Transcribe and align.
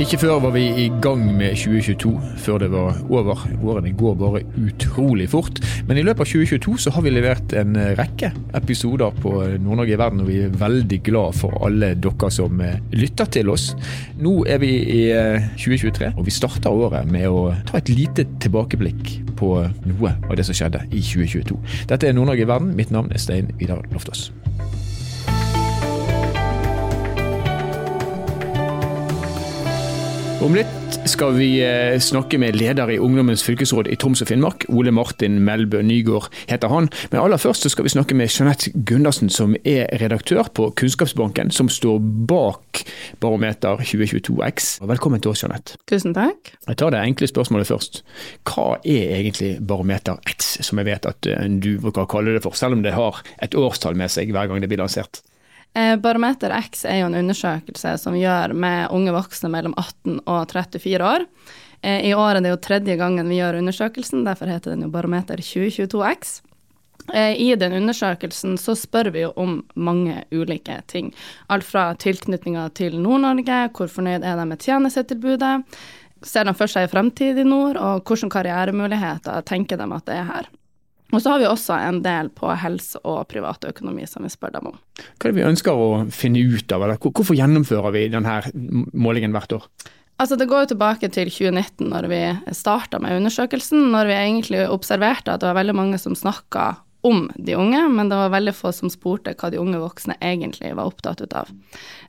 Ikke 0.00 0.16
før 0.16 0.38
var 0.40 0.54
vi 0.54 0.62
i 0.80 0.86
gang 1.04 1.26
med 1.36 1.58
2022, 1.60 2.10
før 2.40 2.62
det 2.62 2.70
var 2.72 2.96
over. 3.12 3.42
Årene 3.60 3.90
går 3.92 4.14
bare 4.16 4.40
utrolig 4.56 5.26
fort. 5.28 5.60
Men 5.90 6.00
i 6.00 6.04
løpet 6.06 6.24
av 6.24 6.30
2022 6.30 6.76
så 6.86 6.92
har 6.94 7.04
vi 7.04 7.12
levert 7.12 7.52
en 7.60 7.76
rekke 7.98 8.30
episoder 8.56 9.12
på 9.20 9.34
Nord-Norge 9.60 9.92
i 9.92 10.00
verden, 10.00 10.22
og 10.24 10.30
vi 10.30 10.38
er 10.46 10.56
veldig 10.62 11.02
glad 11.04 11.36
for 11.36 11.52
alle 11.66 11.92
dere 12.00 12.32
som 12.32 12.64
eh, 12.64 12.80
lytter 12.96 13.28
til 13.36 13.52
oss. 13.52 13.74
Nå 14.24 14.38
er 14.48 14.64
vi 14.64 14.72
i 14.80 15.02
2023, 15.60 16.08
eh, 16.08 16.16
og 16.16 16.24
vi 16.30 16.36
starter 16.38 16.72
året 16.72 17.04
med 17.12 17.28
å 17.28 17.50
ta 17.68 17.76
et 17.76 17.92
lite 17.92 18.24
tilbakeblikk 18.40 19.36
på 19.36 19.52
noe 19.84 20.16
av 20.30 20.32
det 20.40 20.48
som 20.48 20.56
skjedde 20.56 20.86
i 20.88 21.04
2022. 21.04 21.60
Dette 21.92 22.08
er 22.08 22.16
Nord-Norge 22.16 22.48
i 22.48 22.52
verden. 22.56 22.72
Mitt 22.80 22.96
navn 22.96 23.12
er 23.12 23.20
Stein 23.20 23.52
Vidar 23.60 23.84
Loftaas. 23.92 24.30
Om 30.40 30.54
litt 30.56 30.94
skal 31.04 31.34
vi 31.36 31.58
eh, 31.60 31.98
snakke 32.00 32.38
med 32.40 32.56
leder 32.56 32.88
i 32.88 32.96
Ungdommens 32.96 33.42
fylkesråd 33.44 33.90
i 33.92 33.96
Troms 34.00 34.22
og 34.24 34.30
Finnmark. 34.30 34.64
Ole 34.72 34.88
Martin 34.88 35.34
Melbø 35.44 35.82
Nygård 35.84 36.30
heter 36.48 36.72
han. 36.72 36.88
Men 37.12 37.20
aller 37.20 37.36
først 37.36 37.68
skal 37.68 37.84
vi 37.84 37.92
snakke 37.92 38.16
med 38.16 38.32
Jeanette 38.32 38.72
Gundersen, 38.88 39.28
som 39.28 39.52
er 39.68 39.92
redaktør 40.00 40.48
på 40.56 40.70
Kunnskapsbanken, 40.80 41.52
som 41.52 41.68
står 41.68 42.00
bak 42.30 42.80
Barometer 43.20 43.84
2022X. 43.84 44.70
Velkommen 44.88 45.20
til 45.20 45.34
oss, 45.34 45.44
Jeanette. 45.44 45.76
Tusen 45.92 46.16
takk. 46.16 46.54
Jeg 46.64 46.80
tar 46.80 46.96
det 46.96 47.04
enkle 47.04 47.28
spørsmålet 47.28 47.68
først. 47.68 48.00
Hva 48.48 48.78
er 48.80 49.18
egentlig 49.20 49.58
Barometer 49.60 50.24
X, 50.24 50.54
som 50.64 50.80
jeg 50.80 50.88
vet 50.88 51.10
at 51.12 51.28
eh, 51.28 51.50
du 51.60 51.74
bruker 51.84 52.08
å 52.08 52.12
kalle 52.16 52.38
det 52.38 52.46
for, 52.46 52.56
selv 52.56 52.80
om 52.80 52.86
det 52.86 52.96
har 52.96 53.20
et 53.44 53.52
årstall 53.52 53.92
med 53.92 54.08
seg 54.08 54.32
hver 54.32 54.48
gang 54.48 54.64
det 54.64 54.72
blir 54.72 54.80
lansert? 54.80 55.20
Eh, 55.74 55.96
Barometer 55.96 56.50
X 56.50 56.84
er 56.84 57.00
jo 57.00 57.08
en 57.10 57.18
undersøkelse 57.20 57.94
som 58.02 58.16
gjør 58.18 58.54
med 58.58 58.90
unge 58.90 59.14
voksne 59.14 59.50
mellom 59.52 59.74
18 59.78 60.20
og 60.26 60.50
34 60.50 61.06
år. 61.06 61.26
Eh, 61.82 62.10
I 62.10 62.14
år 62.14 62.36
er 62.36 62.44
det 62.44 62.54
jo 62.54 62.60
tredje 62.60 62.96
gangen 62.98 63.28
vi 63.30 63.38
gjør 63.38 63.60
undersøkelsen, 63.62 64.24
derfor 64.26 64.50
heter 64.50 64.74
den 64.74 64.88
jo 64.88 64.92
Barometer 64.92 65.38
2022X. 65.38 66.40
Eh, 67.14 67.38
I 67.40 67.54
den 67.54 67.72
undersøkelsen 67.78 68.58
så 68.58 68.74
spør 68.74 69.12
vi 69.14 69.24
jo 69.24 69.32
om 69.36 69.60
mange 69.74 70.24
ulike 70.34 70.80
ting. 70.86 71.14
Alt 71.48 71.64
fra 71.64 71.90
tilknytninga 71.94 72.68
til 72.74 72.98
Nord-Norge, 73.00 73.62
hvor 73.76 73.90
fornøyd 73.90 74.26
er 74.26 74.36
de 74.36 74.46
med 74.50 74.60
tjenestetilbudet, 74.60 75.56
ser 76.26 76.44
de 76.44 76.54
for 76.54 76.68
seg 76.68 76.84
en 76.84 76.92
fremtid 76.92 77.38
i 77.40 77.46
nord, 77.46 77.78
og 77.80 78.04
hvilke 78.04 78.28
karrieremuligheter 78.34 79.46
tenker 79.48 79.80
de 79.80 79.86
at 79.96 80.10
det 80.10 80.18
er 80.18 80.28
her. 80.34 80.50
Og 81.10 81.22
så 81.22 81.32
har 81.32 81.42
vi 81.42 81.48
også 81.50 81.76
en 81.76 82.02
del 82.04 82.30
på 82.34 82.50
helse 82.62 83.00
og 83.04 83.24
privatøkonomi 83.30 84.06
som 84.08 84.26
vi 84.26 84.32
spør 84.32 84.54
dem 84.58 84.72
om. 84.72 84.76
Hva 85.00 85.28
er 85.28 85.32
det 85.32 85.40
vi 85.40 85.48
ønsker 85.48 85.74
å 85.76 85.88
finne 86.14 86.42
ut 86.42 86.74
av, 86.74 86.84
eller 86.86 87.00
hvorfor 87.00 87.38
gjennomfører 87.38 87.96
vi 87.96 88.04
denne 88.12 88.36
målingen 88.94 89.34
hvert 89.34 89.56
år? 89.58 89.66
Altså 90.20 90.36
Det 90.36 90.50
går 90.50 90.66
jo 90.66 90.74
tilbake 90.74 91.08
til 91.08 91.30
2019, 91.32 91.88
når 91.88 92.06
vi 92.12 92.20
starta 92.52 93.00
med 93.00 93.16
undersøkelsen. 93.22 93.88
Når 93.94 94.10
vi 94.10 94.18
egentlig 94.18 94.66
observerte 94.68 95.32
at 95.32 95.40
det 95.40 95.48
var 95.48 95.56
veldig 95.62 95.76
mange 95.78 96.00
som 96.02 96.16
snakka 96.18 96.74
om 97.00 97.30
de 97.36 97.54
unge, 97.56 97.80
men 97.88 98.10
det 98.10 98.16
var 98.18 98.32
veldig 98.34 98.52
få 98.52 98.72
som 98.76 98.90
spurte 98.92 99.32
hva 99.40 99.48
de 99.48 99.60
unge 99.60 99.78
voksne 99.80 100.18
egentlig 100.20 100.74
var 100.76 100.90
opptatt 100.90 101.22
av. 101.32 101.48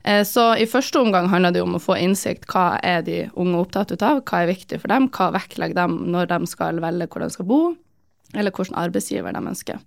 Eh, 0.04 0.20
så 0.28 0.50
i 0.60 0.68
første 0.68 1.00
omgang 1.00 1.30
handla 1.32 1.52
det 1.54 1.62
om 1.64 1.78
å 1.78 1.80
få 1.80 1.96
innsikt 1.96 2.44
hva 2.52 2.76
er 2.84 3.00
de 3.06 3.22
unge 3.32 3.62
opptatt 3.62 3.94
av, 4.02 4.20
hva 4.28 4.42
er 4.42 4.52
viktig 4.52 4.82
for 4.82 4.92
dem, 4.92 5.08
hva 5.08 5.30
vektlegger 5.32 5.78
dem 5.80 5.96
når 6.12 6.28
de 6.34 6.50
skal 6.50 6.82
velge 6.84 7.08
hvor 7.08 7.24
de 7.24 7.30
skal 7.32 7.48
bo, 7.48 7.62
eller 8.34 8.54
hvilken 8.54 8.78
arbeidsgiver 8.78 9.34
de 9.34 9.42
ønsker. 9.52 9.80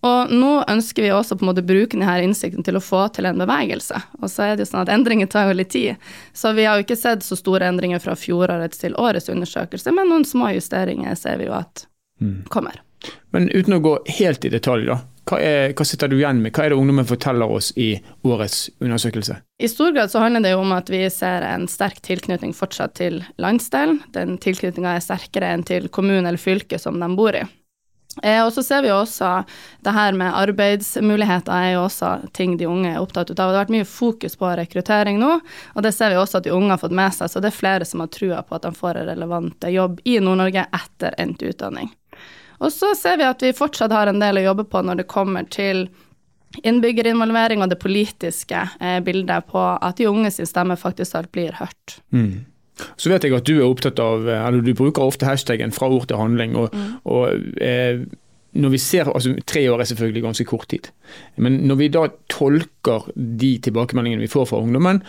Og 0.00 0.32
nå 0.32 0.52
ønsker 0.64 1.04
vi 1.04 1.10
også 1.12 1.36
på 1.36 1.44
en 1.44 1.50
måte 1.50 1.64
bruke 1.66 1.92
denne 1.92 2.14
innsikten 2.24 2.64
til 2.64 2.78
å 2.78 2.84
få 2.84 3.02
til 3.12 3.28
en 3.28 3.40
bevegelse. 3.42 3.98
Og 4.22 4.30
så 4.32 4.46
er 4.46 4.54
det 4.56 4.64
jo 4.64 4.70
sånn 4.70 4.86
at 4.86 4.92
endringer 4.94 5.28
tar 5.28 5.50
jo 5.50 5.58
litt 5.58 5.72
tid. 5.74 6.00
Så 6.32 6.54
vi 6.56 6.64
har 6.64 6.78
jo 6.78 6.86
ikke 6.86 6.96
sett 6.96 7.26
så 7.26 7.36
store 7.36 7.68
endringer 7.68 8.00
fra 8.00 8.16
fjorårets 8.16 8.80
til 8.80 8.96
årets 8.96 9.28
undersøkelse, 9.32 9.92
men 9.92 10.08
noen 10.08 10.24
små 10.24 10.54
justeringer 10.56 11.18
ser 11.20 11.36
vi 11.42 11.50
jo 11.50 11.58
at 11.58 11.84
mm. 12.22 12.46
kommer. 12.48 12.80
Men 13.32 13.48
uten 13.52 13.76
å 13.76 13.84
gå 13.84 13.94
helt 14.20 14.44
i 14.44 14.52
detalj, 14.52 14.88
da. 14.88 15.00
Hva, 15.30 15.36
er, 15.44 15.74
hva, 15.76 15.84
sitter 15.86 16.08
du 16.10 16.16
igjen 16.16 16.40
med? 16.42 16.50
Hva 16.56 16.64
er 16.64 16.72
det 16.72 16.80
ungdommen 16.80 17.06
forteller 17.06 17.52
oss 17.54 17.70
i 17.78 17.92
årets 18.26 18.64
undersøkelse? 18.82 19.36
I 19.62 19.68
stor 19.70 19.92
grad 19.94 20.10
så 20.10 20.24
handler 20.24 20.42
det 20.42 20.54
jo 20.56 20.64
om 20.64 20.72
at 20.74 20.90
vi 20.90 21.04
ser 21.12 21.44
en 21.46 21.68
sterk 21.70 22.00
tilknytning 22.02 22.56
fortsatt 22.56 22.96
til 22.98 23.20
landsdelen. 23.38 24.00
Den 24.16 24.40
tilknytninga 24.42 24.96
er 24.96 25.04
sterkere 25.04 25.52
enn 25.54 25.62
til 25.68 25.86
kommunen 25.92 26.26
eller 26.26 26.40
fylket 26.40 26.82
som 26.82 26.98
de 26.98 27.10
bor 27.14 27.36
i. 27.36 27.44
Eh, 28.22 28.40
og 28.42 28.52
så 28.52 28.62
ser 28.66 28.82
vi 28.82 28.90
også 28.90 29.44
det 29.86 29.92
her 29.94 30.16
med 30.18 30.34
arbeidsmuligheter 30.34 31.54
er 31.54 31.68
jo 31.76 31.84
også 31.84 32.16
ting 32.36 32.56
de 32.58 32.66
unge 32.66 32.90
er 32.90 32.98
opptatt 33.00 33.30
av. 33.30 33.36
Det 33.36 33.46
har 33.46 33.58
vært 33.60 33.72
mye 33.76 33.86
fokus 33.88 34.34
på 34.40 34.50
rekruttering 34.58 35.20
nå, 35.22 35.36
og 35.74 35.86
det 35.86 35.94
ser 35.94 36.12
vi 36.12 36.18
også 36.18 36.40
at 36.40 36.48
de 36.48 36.54
unge 36.54 36.74
har 36.74 36.82
fått 36.82 36.96
med 36.96 37.14
seg. 37.14 37.30
Så 37.30 37.42
det 37.42 37.52
er 37.52 37.60
flere 37.60 37.86
som 37.88 38.02
har 38.02 38.10
trua 38.12 38.42
på 38.42 38.58
at 38.58 38.66
de 38.66 38.74
får 38.76 39.00
en 39.00 39.08
relevant 39.12 39.70
jobb 39.70 40.02
i 40.04 40.18
Nord-Norge 40.18 40.66
etter 40.82 41.16
endt 41.22 41.46
utdanning. 41.46 41.94
Og 42.60 42.74
så 42.74 42.92
ser 42.98 43.16
vi 43.16 43.24
at 43.24 43.42
vi 43.42 43.56
fortsatt 43.56 43.94
har 43.94 44.10
en 44.10 44.20
del 44.20 44.42
å 44.42 44.48
jobbe 44.50 44.66
på 44.68 44.82
når 44.84 45.00
det 45.00 45.08
kommer 45.08 45.46
til 45.48 45.86
innbyggerinvolvering 46.66 47.62
og 47.62 47.70
det 47.70 47.78
politiske 47.80 48.64
eh, 48.82 48.98
bildet 49.06 49.46
på 49.48 49.60
at 49.60 50.00
de 50.00 50.08
unge 50.10 50.32
sin 50.34 50.48
stemme 50.50 50.76
faktisk 50.76 51.14
alt 51.16 51.30
blir 51.32 51.54
hørt. 51.56 52.00
Mm. 52.10 52.42
Så 52.96 53.12
vet 53.12 53.24
jeg 53.24 53.36
at 53.36 53.46
du 53.48 53.56
er 53.58 53.68
opptatt 53.68 54.00
av, 54.02 54.26
eller 54.28 54.64
du 54.64 54.74
bruker 54.74 55.02
ofte 55.02 55.28
hashtagen 55.28 55.72
'fra 55.72 55.88
ord 55.88 56.08
til 56.08 56.20
handling'. 56.20 56.56
og, 56.56 56.74
mm. 56.74 56.92
og 57.04 57.62
eh, 57.62 58.04
når 58.52 58.68
vi 58.74 58.78
ser, 58.78 59.06
altså 59.06 59.34
Tre 59.46 59.70
år 59.70 59.80
er 59.80 59.84
selvfølgelig 59.84 60.22
ganske 60.22 60.44
kort 60.44 60.68
tid. 60.68 60.90
Men 61.36 61.60
når 61.68 61.74
vi 61.74 61.88
da 61.88 62.06
tolker 62.28 63.10
de 63.14 63.58
tilbakemeldingene 63.62 64.20
vi 64.20 64.32
får 64.32 64.48
fra 64.50 64.58
ungdommen, 64.58 65.02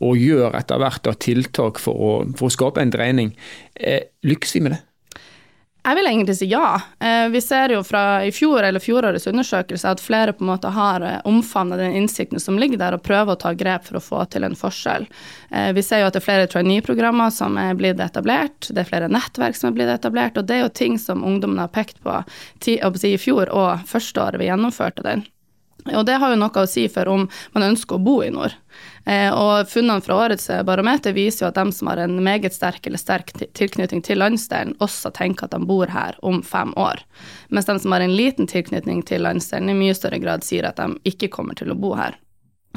og 0.00 0.16
gjør 0.16 0.56
etter 0.56 0.80
hvert 0.80 1.08
tiltak 1.20 1.78
for 1.78 1.92
å, 1.92 2.12
for 2.36 2.48
å 2.48 2.54
skape 2.54 2.80
en 2.80 2.92
dreining, 2.92 3.34
eh, 3.76 4.08
lykkes 4.24 4.54
vi 4.56 4.60
med 4.64 4.72
det? 4.72 4.80
Jeg 5.80 5.96
vil 5.96 6.08
egentlig 6.10 6.34
si 6.36 6.46
ja. 6.50 6.80
Eh, 7.00 7.28
vi 7.32 7.40
ser 7.40 7.72
jo 7.72 7.80
fra 7.86 8.20
i 8.24 8.32
fjor 8.34 8.66
eller 8.68 8.82
fjorårets 8.82 9.26
undersøkelse 9.30 9.88
at 9.88 10.02
flere 10.04 10.34
på 10.36 10.44
en 10.44 10.50
måte 10.50 10.72
har 10.76 11.06
omfavnet 11.28 11.80
den 11.80 11.96
innsikten 12.02 12.42
som 12.42 12.58
ligger 12.60 12.80
der, 12.82 12.98
og 12.98 13.04
prøver 13.06 13.32
å 13.32 13.40
ta 13.40 13.54
grep 13.56 13.88
for 13.88 13.96
å 13.96 14.04
få 14.04 14.26
til 14.32 14.44
en 14.44 14.58
forskjell. 14.58 15.08
Eh, 15.50 15.70
vi 15.76 15.84
ser 15.86 16.02
jo 16.02 16.10
at 16.10 16.18
det 16.18 16.20
er 16.20 16.26
flere 16.28 16.50
trainee-programmer 16.52 17.32
som 17.32 17.56
er 17.60 17.78
blitt 17.80 18.02
etablert, 18.04 18.68
det 18.68 18.84
er 18.84 18.92
flere 18.92 19.08
nettverk 19.12 19.56
som 19.56 19.70
er 19.70 19.78
blitt 19.78 19.94
etablert, 19.94 20.36
og 20.36 20.48
det 20.50 20.58
er 20.58 20.64
jo 20.66 20.76
ting 20.82 21.00
som 21.00 21.24
ungdommen 21.24 21.62
har 21.62 21.72
pekt 21.72 22.02
på 22.04 22.20
i 22.66 23.16
fjor 23.18 23.48
og 23.48 23.86
første 23.88 24.20
året 24.20 24.40
vi 24.40 24.50
gjennomførte 24.50 25.04
den. 25.06 25.24
Og 25.88 26.04
det 26.06 26.18
har 26.20 26.32
jo 26.32 26.40
noe 26.40 26.62
å 26.62 26.68
si 26.68 26.86
for 26.92 27.08
om 27.08 27.26
man 27.54 27.70
ønsker 27.70 27.96
å 27.96 28.04
bo 28.04 28.20
i 28.24 28.32
nord. 28.32 28.52
Eh, 29.08 29.30
og 29.32 29.68
funnene 29.70 30.04
fra 30.04 30.18
årets 30.26 30.50
barometer 30.68 31.14
viser 31.16 31.46
jo 31.46 31.50
at 31.50 31.58
de 31.58 31.72
som 31.72 31.90
har 31.90 32.02
en 32.04 32.18
meget 32.24 32.54
sterk 32.54 32.86
eller 32.86 33.00
sterk 33.00 33.32
tilknytning 33.56 34.02
til 34.06 34.20
landsdelen, 34.20 34.76
også 34.84 35.12
tenker 35.16 35.48
at 35.48 35.56
de 35.56 35.60
bor 35.66 35.90
her 35.90 36.18
om 36.26 36.42
fem 36.46 36.74
år. 36.76 37.02
Mens 37.48 37.70
de 37.70 37.78
som 37.80 37.96
har 37.96 38.04
en 38.04 38.16
liten 38.16 38.50
tilknytning 38.50 39.04
til 39.08 39.24
landsdelen, 39.24 39.72
i 39.72 39.78
mye 39.78 39.96
større 39.96 40.20
grad 40.22 40.44
sier 40.46 40.68
at 40.68 40.80
de 40.80 41.00
ikke 41.08 41.32
kommer 41.32 41.58
til 41.58 41.72
å 41.72 41.78
bo 41.78 41.94
her. 41.98 42.18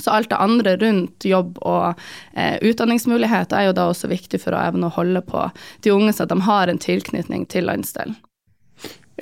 Så 0.01 0.09
alt 0.09 0.29
det 0.29 0.39
andre 0.41 0.77
rundt 0.81 1.25
jobb 1.25 1.59
og 1.61 1.99
eh, 2.33 2.57
utdanningsmuligheter 2.65 3.59
er 3.59 3.67
jo 3.67 3.75
da 3.77 3.89
også 3.91 4.09
viktig 4.09 4.39
for 4.41 4.55
å 4.55 4.63
evne 4.65 4.89
å 4.89 4.95
holde 4.95 5.21
på 5.27 5.45
de 5.85 5.93
unge, 5.93 6.15
så 6.15 6.25
at 6.25 6.33
de 6.33 6.39
har 6.47 6.71
en 6.71 6.81
tilknytning 6.81 7.45
til 7.51 7.69
landsdelen. 7.69 8.17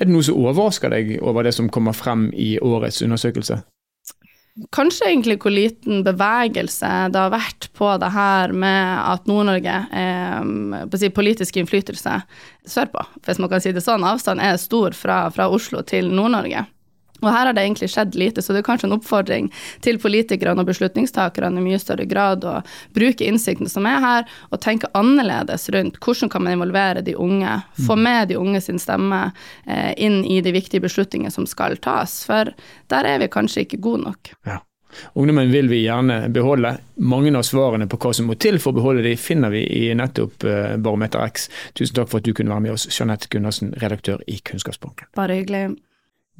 Er 0.00 0.08
det 0.08 0.14
noe 0.14 0.24
som 0.24 0.38
overrasker 0.40 0.88
deg 0.88 1.18
over 1.20 1.44
det 1.44 1.52
som 1.52 1.68
kommer 1.68 1.92
frem 1.92 2.30
i 2.32 2.54
årets 2.64 3.02
undersøkelse? 3.04 3.60
Kanskje 4.76 5.06
egentlig 5.08 5.38
hvor 5.40 5.54
liten 5.54 6.02
bevegelse 6.04 6.88
det 7.08 7.16
har 7.16 7.30
vært 7.32 7.70
på 7.78 7.88
det 8.02 8.10
her 8.12 8.52
med 8.52 8.98
at 9.00 9.30
Nord-Norge 9.30 9.76
eh, 9.96 10.90
si, 11.00 11.08
politisk 11.08 11.56
innflytelse 11.56 12.18
sørpå, 12.68 13.06
hvis 13.24 13.40
man 13.40 13.48
kan 13.48 13.64
si 13.64 13.72
det 13.72 13.84
sånn. 13.84 14.04
Avstanden 14.04 14.44
er 14.44 14.60
stor 14.60 14.92
fra, 14.96 15.24
fra 15.32 15.48
Oslo 15.48 15.80
til 15.88 16.12
Nord-Norge. 16.12 16.66
Og 17.22 17.30
her 17.30 17.48
har 17.48 17.56
det 17.56 17.64
egentlig 17.64 17.90
skjedd 17.92 18.16
lite, 18.18 18.42
så 18.42 18.54
det 18.54 18.62
er 18.62 18.66
kanskje 18.66 18.88
en 18.90 18.96
oppfordring 18.98 19.50
til 19.84 20.00
politikerne 20.02 20.62
og 20.62 20.70
beslutningstakerne 20.70 21.60
i 21.60 21.66
mye 21.66 21.80
større 21.82 22.06
grad 22.10 22.46
å 22.48 22.58
bruke 22.96 23.26
innsikten 23.26 23.70
som 23.70 23.86
er 23.88 24.02
her, 24.02 24.26
og 24.50 24.62
tenke 24.64 24.90
annerledes 24.98 25.68
rundt 25.74 26.00
hvordan 26.02 26.32
kan 26.32 26.44
man 26.44 26.56
involvere 26.56 27.04
de 27.06 27.16
unge, 27.18 27.60
få 27.86 27.96
mm. 27.96 28.04
med 28.08 28.32
de 28.32 28.40
unge 28.40 28.60
sin 28.64 28.82
stemme 28.82 29.24
eh, 29.66 29.92
inn 29.96 30.22
i 30.24 30.40
de 30.44 30.54
viktige 30.54 30.84
beslutningene 30.84 31.32
som 31.32 31.48
skal 31.48 31.78
tas. 31.82 32.22
For 32.28 32.52
der 32.92 33.08
er 33.08 33.22
vi 33.22 33.32
kanskje 33.32 33.66
ikke 33.66 33.82
gode 33.82 34.06
nok. 34.08 34.34
Ja. 34.48 34.60
Ungdommen 35.12 35.50
vil 35.50 35.68
vi 35.68 35.82
gjerne 35.82 36.28
beholde. 36.28 36.76
Mange 36.94 37.32
av 37.38 37.46
svarene 37.48 37.88
på 37.88 37.98
hva 38.00 38.12
som 38.16 38.28
må 38.28 38.36
til 38.40 38.58
for 38.60 38.72
å 38.72 38.80
beholde 38.80 39.06
de, 39.06 39.14
finner 39.16 39.52
vi 39.52 39.62
i 39.64 39.86
nettopp 39.96 40.44
eh, 40.48 40.74
Barometer 40.76 41.24
X. 41.24 41.48
Tusen 41.78 41.96
takk 41.96 42.12
for 42.12 42.20
at 42.20 42.28
du 42.28 42.34
kunne 42.36 42.52
være 42.52 42.66
med 42.66 42.76
oss, 42.76 42.88
Jeanette 42.92 43.30
Gundersen, 43.32 43.72
redaktør 43.82 44.22
i 44.28 44.38
Kunnskapsbanken. 44.44 45.08
Bare 45.16 45.40
hyggelig. 45.40 45.70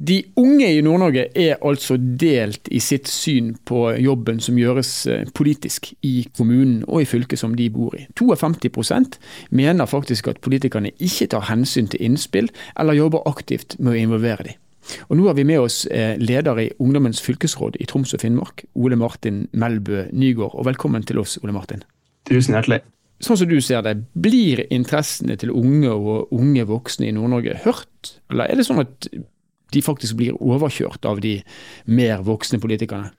De 0.03 0.17
unge 0.35 0.67
i 0.67 0.81
Nord-Norge 0.83 1.29
er 1.39 1.61
altså 1.63 1.95
delt 1.97 2.67
i 2.75 2.81
sitt 2.83 3.07
syn 3.07 3.53
på 3.63 3.85
jobben 4.03 4.41
som 4.43 4.57
gjøres 4.59 4.91
eh, 5.07 5.29
politisk 5.37 5.93
i 6.03 6.25
kommunen 6.35 6.81
og 6.89 7.05
i 7.05 7.07
fylket 7.07 7.39
som 7.39 7.53
de 7.55 7.69
bor 7.71 7.95
i. 7.95 8.03
52% 8.19 9.15
mener 9.55 9.87
faktisk 9.87 10.27
at 10.33 10.41
politikerne 10.43 10.91
ikke 10.99 11.29
tar 11.31 11.47
hensyn 11.47 11.87
til 11.87 12.03
innspill, 12.03 12.51
eller 12.75 12.99
jobber 12.99 13.23
aktivt 13.31 13.77
med 13.79 13.93
å 13.93 14.01
involvere 14.01 14.49
dem. 14.49 14.59
Og 15.07 15.15
Nå 15.15 15.29
har 15.29 15.37
vi 15.39 15.47
med 15.47 15.63
oss 15.63 15.85
eh, 15.87 16.17
leder 16.19 16.59
i 16.59 16.71
Ungdommens 16.83 17.23
fylkesråd 17.23 17.79
i 17.79 17.87
Troms 17.87 18.11
og 18.17 18.25
Finnmark, 18.25 18.65
Ole 18.75 18.99
Martin 18.99 19.45
Melbø 19.55 20.09
Nygård. 20.11 20.57
Og 20.57 20.67
velkommen 20.67 21.07
til 21.07 21.23
oss, 21.23 21.37
Ole 21.45 21.55
Martin. 21.55 21.85
Tusen 22.27 22.57
hjertelig. 22.57 22.83
sånn 23.23 23.39
som 23.39 23.47
du 23.47 23.61
ser 23.63 23.85
det, 23.85 24.01
blir 24.19 24.65
interessene 24.67 25.39
til 25.39 25.53
unge 25.55 25.95
og 25.95 26.33
unge 26.35 26.67
voksne 26.67 27.07
i 27.07 27.15
Nord-Norge 27.15 27.61
hørt? 27.63 28.17
Eller 28.33 28.51
er 28.51 28.59
det 28.59 28.67
sånn 28.67 28.83
at 28.83 29.07
de 29.73 29.83
faktisk 29.85 30.19
blir 30.19 30.37
overkjørt 30.39 31.05
av 31.09 31.21
de 31.23 31.39
mer 31.85 32.23
voksne 32.25 32.61
politikerne? 32.63 33.11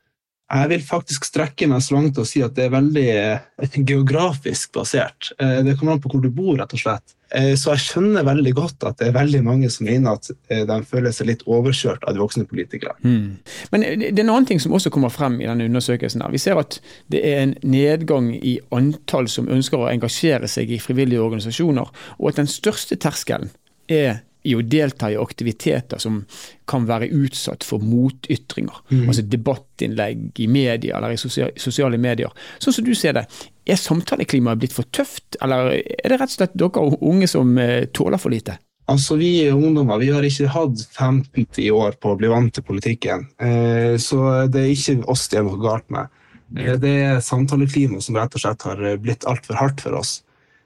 Jeg 0.45 0.69
vil 0.71 0.83
faktisk 0.85 1.25
strekke 1.25 1.67
meg 1.71 1.81
så 1.83 1.97
langt 1.97 2.19
og 2.21 2.27
si 2.29 2.43
at 2.45 2.53
det 2.55 2.67
er 2.67 2.75
veldig 2.75 3.05
eh, 3.11 3.77
geografisk 3.81 4.75
basert. 4.77 5.31
Eh, 5.41 5.63
det 5.65 5.79
kommer 5.79 5.97
an 5.97 6.03
på 6.05 6.11
hvor 6.13 6.21
du 6.21 6.29
bor, 6.29 6.53
rett 6.61 6.75
og 6.77 6.83
slett. 6.83 7.15
Eh, 7.33 7.55
så 7.57 7.73
jeg 7.73 7.85
skjønner 7.87 8.27
veldig 8.29 8.53
godt 8.59 8.85
at 8.85 8.99
det 9.01 9.09
er 9.09 9.17
veldig 9.17 9.41
mange 9.47 9.71
som 9.73 9.89
mener 9.89 10.19
at 10.19 10.29
de 10.45 10.77
føler 10.91 11.17
seg 11.17 11.31
litt 11.31 11.47
overkjørt 11.49 12.05
av 12.05 12.15
de 12.15 12.21
voksne 12.21 12.45
politikere. 12.51 12.93
Mm. 13.01 13.41
Men 13.73 13.87
det 13.97 14.13
er 14.13 14.23
en 14.27 14.35
annen 14.35 14.51
ting 14.53 14.61
som 14.61 14.77
også 14.77 14.93
kommer 14.93 15.15
frem 15.15 15.41
i 15.41 15.49
denne 15.49 15.65
undersøkelsen. 15.71 16.23
her. 16.23 16.37
Vi 16.37 16.43
ser 16.45 16.61
at 16.61 16.77
det 17.11 17.25
er 17.25 17.41
en 17.47 17.57
nedgang 17.65 18.31
i 18.37 18.59
antall 18.77 19.33
som 19.33 19.49
ønsker 19.49 19.81
å 19.81 19.89
engasjere 19.89 20.51
seg 20.51 20.77
i 20.77 20.83
frivillige 20.83 21.25
organisasjoner, 21.25 21.89
og 22.21 22.31
at 22.31 22.45
den 22.45 22.53
største 22.53 23.01
terskelen 23.01 23.51
er 23.89 24.21
i 24.45 24.55
å 24.57 24.63
delta 24.63 25.09
i 25.11 25.17
aktiviteter 25.17 26.01
som 26.03 26.21
kan 26.69 26.85
være 26.89 27.09
utsatt 27.17 27.65
for 27.65 27.83
motytringer. 27.85 28.77
Mm. 28.91 29.07
Altså 29.09 29.25
debattinnlegg 29.29 30.41
i 30.45 30.49
media 30.51 30.99
eller 30.99 31.15
i 31.15 31.21
sosiale 31.21 32.01
medier. 32.01 32.33
Sånn 32.63 32.77
som 32.77 32.87
du 32.87 32.93
ser 32.99 33.17
det, 33.17 33.25
er 33.65 33.81
samtaleklimaet 33.81 34.61
blitt 34.61 34.77
for 34.77 34.89
tøft, 34.93 35.39
eller 35.41 35.73
er 35.73 36.13
det 36.13 36.21
rett 36.21 36.29
og 36.29 36.37
slett 36.37 36.57
dere 36.61 36.85
unge 37.01 37.29
som 37.31 37.57
eh, 37.61 37.89
tåler 37.97 38.21
for 38.21 38.35
lite? 38.35 38.59
Altså, 38.93 39.17
Vi 39.17 39.49
ungdommer 39.49 40.03
vi 40.03 40.11
har 40.13 40.27
ikke 40.27 40.51
hatt 40.53 40.83
50 40.99 41.71
år 41.73 41.97
på 41.97 42.13
å 42.13 42.19
bli 42.21 42.29
vant 42.29 42.53
til 42.53 42.67
politikken. 42.69 43.25
Eh, 43.41 43.97
så 43.97 44.45
det 44.53 44.61
er 44.61 44.75
ikke 44.75 45.01
oss 45.09 45.25
det 45.33 45.41
er 45.41 45.49
noe 45.49 45.61
galt 45.63 45.89
med. 45.95 46.13
Eh, 46.59 46.77
det 46.77 46.97
er 47.07 47.25
samtaleklimaet 47.25 48.05
som 48.05 48.21
rett 48.21 48.37
og 48.37 48.45
slett 48.45 48.69
har 48.69 48.85
blitt 49.01 49.25
altfor 49.25 49.57
hardt 49.57 49.81
for 49.85 49.97
oss. 50.03 50.19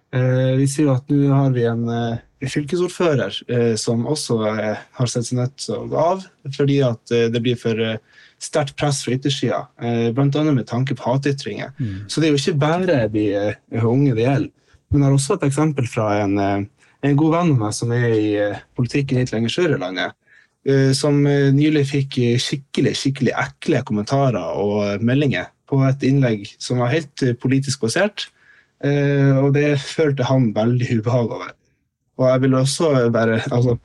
Vi 0.08 0.64
sier 0.72 0.88
at 0.88 1.10
nå 1.12 1.26
har 1.28 1.50
vi 1.52 1.66
en 1.69 1.82
fylkesordfører 2.46 3.35
eh, 3.50 3.75
som 3.81 4.06
også 4.06 4.38
eh, 4.52 4.79
har 4.99 5.11
sett 5.11 5.26
seg 5.26 5.40
nødt 5.40 5.56
til 5.58 5.75
å 5.75 5.88
gå 5.90 5.99
av 5.99 6.25
fordi 6.55 6.79
at 6.87 7.14
eh, 7.14 7.26
det 7.32 7.43
blir 7.43 7.58
for 7.58 7.81
sterkt 8.38 8.76
press 8.79 9.00
fra 9.02 9.17
yttersida, 9.17 9.64
bl.a. 10.14 10.43
med 10.46 10.69
tanke 10.70 10.94
på 10.94 11.02
hatytringer. 11.02 11.73
Mm. 11.75 12.05
Så 12.06 12.20
det 12.23 12.29
er 12.29 12.37
jo 12.37 12.38
ikke 12.38 12.61
bare 12.62 12.99
de 13.11 13.25
unge 13.82 14.12
det 14.14 14.29
gjelder. 14.29 14.52
Men 14.93 15.02
jeg 15.02 15.08
har 15.08 15.17
også 15.17 15.35
et 15.35 15.46
eksempel 15.49 15.88
fra 15.90 16.06
en, 16.23 16.38
en 16.38 17.19
god 17.19 17.35
venn 17.35 17.50
av 17.56 17.64
meg 17.64 17.75
som 17.75 17.90
er 17.96 18.06
i 18.14 18.31
politikken 18.79 19.19
litt 19.19 19.35
lenger 19.35 19.50
sør 19.56 19.75
i 19.75 19.81
landet. 19.82 20.14
Som 20.94 21.19
nylig 21.26 21.82
fikk 21.90 22.20
skikkelig 22.38 22.94
skikkelig 23.02 23.35
ekle 23.43 23.82
kommentarer 23.90 24.62
og 24.62 25.02
meldinger 25.02 25.50
på 25.67 25.82
et 25.90 26.06
innlegg 26.06 26.46
som 26.62 26.79
var 26.85 26.94
helt 26.94 27.26
politisk 27.43 27.88
basert. 27.88 28.29
Og 28.87 29.50
det 29.58 29.81
følte 29.82 30.31
han 30.31 30.52
veldig 30.55 31.00
ubehag 31.00 31.35
over. 31.40 31.57
Og 32.18 32.26
jeg 32.26 32.42
vil 32.44 32.58
også 32.58 32.92
være 33.14 33.40
altså, 33.54 33.78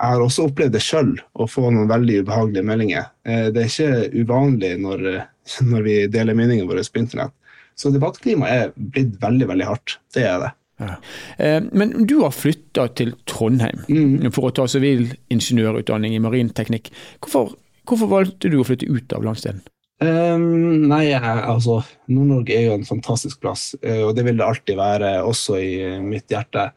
jeg 0.00 0.14
har 0.14 0.22
også 0.24 0.46
opplevd 0.48 0.72
det 0.72 0.80
sjøl, 0.80 1.10
å 1.36 1.46
få 1.48 1.66
noen 1.68 1.90
veldig 1.90 2.22
ubehagelige 2.22 2.64
meldinger. 2.64 3.10
Eh, 3.28 3.50
det 3.52 3.66
er 3.66 3.68
ikke 3.68 4.22
uvanlig 4.22 4.72
når, 4.80 5.02
når 5.72 5.84
vi 5.84 5.96
deler 6.12 6.38
meningene 6.38 6.68
våre 6.70 6.84
på 6.84 7.02
internett. 7.02 7.34
Så 7.76 7.92
debattklimaet 7.92 8.54
er 8.54 8.72
blitt 8.76 9.18
veldig, 9.20 9.48
veldig 9.52 9.68
hardt. 9.68 9.98
Det 10.16 10.24
er 10.28 10.40
det. 10.40 10.50
Ja. 10.80 10.94
Eh, 11.44 11.58
men 11.76 11.92
du 12.08 12.22
har 12.22 12.32
flytta 12.32 12.86
til 12.96 13.12
Trondheim 13.28 13.84
mm. 13.88 14.30
for 14.32 14.48
å 14.48 14.54
ta 14.56 14.64
sivilingeniørutdanning 14.72 16.16
i 16.16 16.22
marinteknikk. 16.24 16.88
Hvorfor, 17.20 17.52
hvorfor, 17.84 18.08
valgte 18.08 18.52
du 18.52 18.60
å 18.60 18.66
flytte 18.68 18.88
ut 18.88 19.12
av 19.16 19.28
landsdelen? 19.28 19.60
Um, 20.00 20.88
nei, 20.88 21.10
altså 21.12 21.82
Nord-Norge 22.08 22.54
er 22.56 22.70
jo 22.70 22.76
en 22.78 22.88
fantastisk 22.88 23.42
plass, 23.42 23.74
og 23.84 24.14
det 24.16 24.24
vil 24.24 24.38
det 24.38 24.46
alltid 24.46 24.78
være, 24.78 25.10
også 25.28 25.58
i 25.60 25.74
mitt 26.00 26.32
hjerte. 26.32 26.70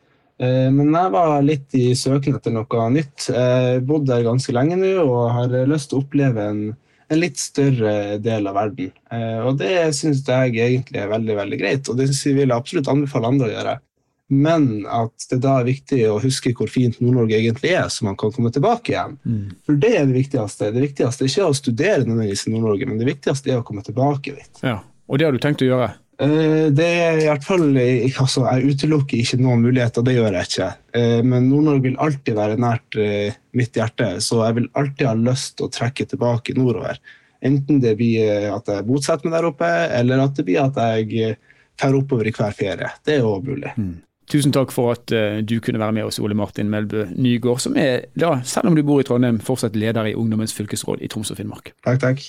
Eh, 0.43 0.69
men 0.73 0.91
jeg 0.91 1.13
var 1.13 1.35
litt 1.45 1.75
i 1.77 1.91
søken 1.97 2.37
etter 2.37 2.53
noe 2.55 2.87
nytt. 2.93 3.29
Jeg 3.29 3.83
bodde 3.87 4.11
der 4.11 4.25
ganske 4.27 4.55
lenge 4.55 4.79
nå 4.79 4.95
og 5.03 5.31
har 5.37 5.55
lyst 5.69 5.91
til 5.91 6.01
å 6.01 6.03
oppleve 6.03 6.47
en, 6.51 6.61
en 7.07 7.21
litt 7.21 7.39
større 7.39 8.19
del 8.23 8.49
av 8.49 8.59
verden. 8.59 8.91
Eh, 9.13 9.39
og 9.45 9.57
det 9.61 9.93
syns 9.97 10.25
jeg 10.27 10.57
egentlig 10.57 11.03
er 11.03 11.11
veldig 11.13 11.39
veldig 11.39 11.59
greit, 11.61 11.89
og 11.89 11.99
det 11.99 12.11
vil 12.11 12.45
jeg 12.47 12.55
absolutt 12.55 12.91
anbefale 12.91 13.33
andre 13.33 13.49
å 13.49 13.55
gjøre. 13.55 13.79
Men 14.33 14.85
at 14.89 15.27
det 15.29 15.41
da 15.43 15.57
er 15.59 15.67
viktig 15.67 15.99
å 16.09 16.19
huske 16.23 16.53
hvor 16.57 16.69
fint 16.71 16.95
Nord-Norge 17.03 17.37
egentlig 17.37 17.73
er, 17.75 17.89
så 17.91 18.07
man 18.07 18.15
kan 18.17 18.31
komme 18.33 18.49
tilbake 18.55 18.93
igjen. 18.93 19.17
Mm. 19.27 19.49
For 19.67 19.77
det 19.77 19.91
er 19.99 20.07
det 20.09 20.15
viktigste. 20.15 20.71
Det 20.73 20.85
viktigste 20.87 21.25
er 21.25 21.29
ikke 21.29 21.49
å 21.51 21.57
studere 21.57 22.05
nødvendigvis 22.07 22.47
i 22.47 22.53
Nord-Norge, 22.55 22.87
men 22.89 23.01
det 23.01 23.09
viktigste 23.11 23.53
er 23.53 23.61
å 23.61 23.67
komme 23.67 23.83
tilbake 23.85 24.33
dit. 24.39 24.63
Ja, 24.63 24.79
Og 25.05 25.19
det 25.19 25.27
har 25.27 25.35
du 25.35 25.43
tenkt 25.43 25.61
å 25.61 25.67
gjøre? 25.67 25.91
Eh, 26.23 26.67
det 26.75 26.85
er 26.87 27.19
i 27.19 27.25
hvert 27.27 27.45
fall, 27.45 27.65
altså, 27.73 28.45
Jeg 28.47 28.73
utelukker 28.73 29.19
ikke 29.19 29.39
noen 29.41 29.63
muligheter, 29.65 30.05
det 30.05 30.15
gjør 30.15 30.37
jeg 30.37 30.49
ikke. 30.49 30.69
Eh, 30.99 31.19
men 31.25 31.49
Nord-Norge 31.49 31.87
vil 31.87 31.99
alltid 31.99 32.37
være 32.37 32.61
nært 32.61 32.99
eh, 33.01 33.35
mitt 33.57 33.75
hjerte, 33.75 34.15
så 34.23 34.43
jeg 34.45 34.59
vil 34.59 34.69
alltid 34.79 35.09
ha 35.09 35.17
lyst 35.19 35.57
til 35.57 35.67
å 35.67 35.73
trekke 35.73 36.07
tilbake 36.13 36.55
nordover. 36.57 37.01
Enten 37.43 37.81
det 37.83 37.97
blir 37.99 38.47
at 38.53 38.69
jeg 38.71 38.87
bosetter 38.87 39.27
meg 39.27 39.35
der 39.35 39.49
oppe, 39.49 39.67
eller 39.67 40.23
at 40.23 40.37
det 40.37 40.45
blir 40.47 40.63
at 40.63 40.77
jeg 40.79 41.35
drar 41.75 41.97
oppover 41.97 42.29
i 42.29 42.31
hver 42.31 42.55
ferie. 42.55 42.93
Det 43.03 43.17
er 43.17 43.27
òg 43.27 43.49
mulig. 43.49 43.73
Mm. 43.75 43.97
Tusen 44.31 44.53
takk 44.55 44.71
for 44.71 44.93
at 44.93 45.11
du 45.43 45.57
kunne 45.59 45.81
være 45.81 45.97
med 45.97 46.07
oss, 46.07 46.21
Ole 46.23 46.37
Martin 46.39 46.71
Melbø 46.71 47.03
Nygård, 47.11 47.59
som 47.59 47.75
er, 47.75 48.07
da, 48.15 48.37
selv 48.47 48.71
om 48.71 48.79
du 48.79 48.85
bor 48.87 49.03
i 49.03 49.07
Trondheim, 49.09 49.41
fortsatt 49.43 49.75
leder 49.75 50.07
i 50.07 50.15
Ungdommens 50.15 50.55
fylkesråd 50.55 51.03
i 51.03 51.11
Troms 51.11 51.35
og 51.35 51.41
Finnmark. 51.41 51.73
Takk, 51.83 51.99
takk. 52.05 52.23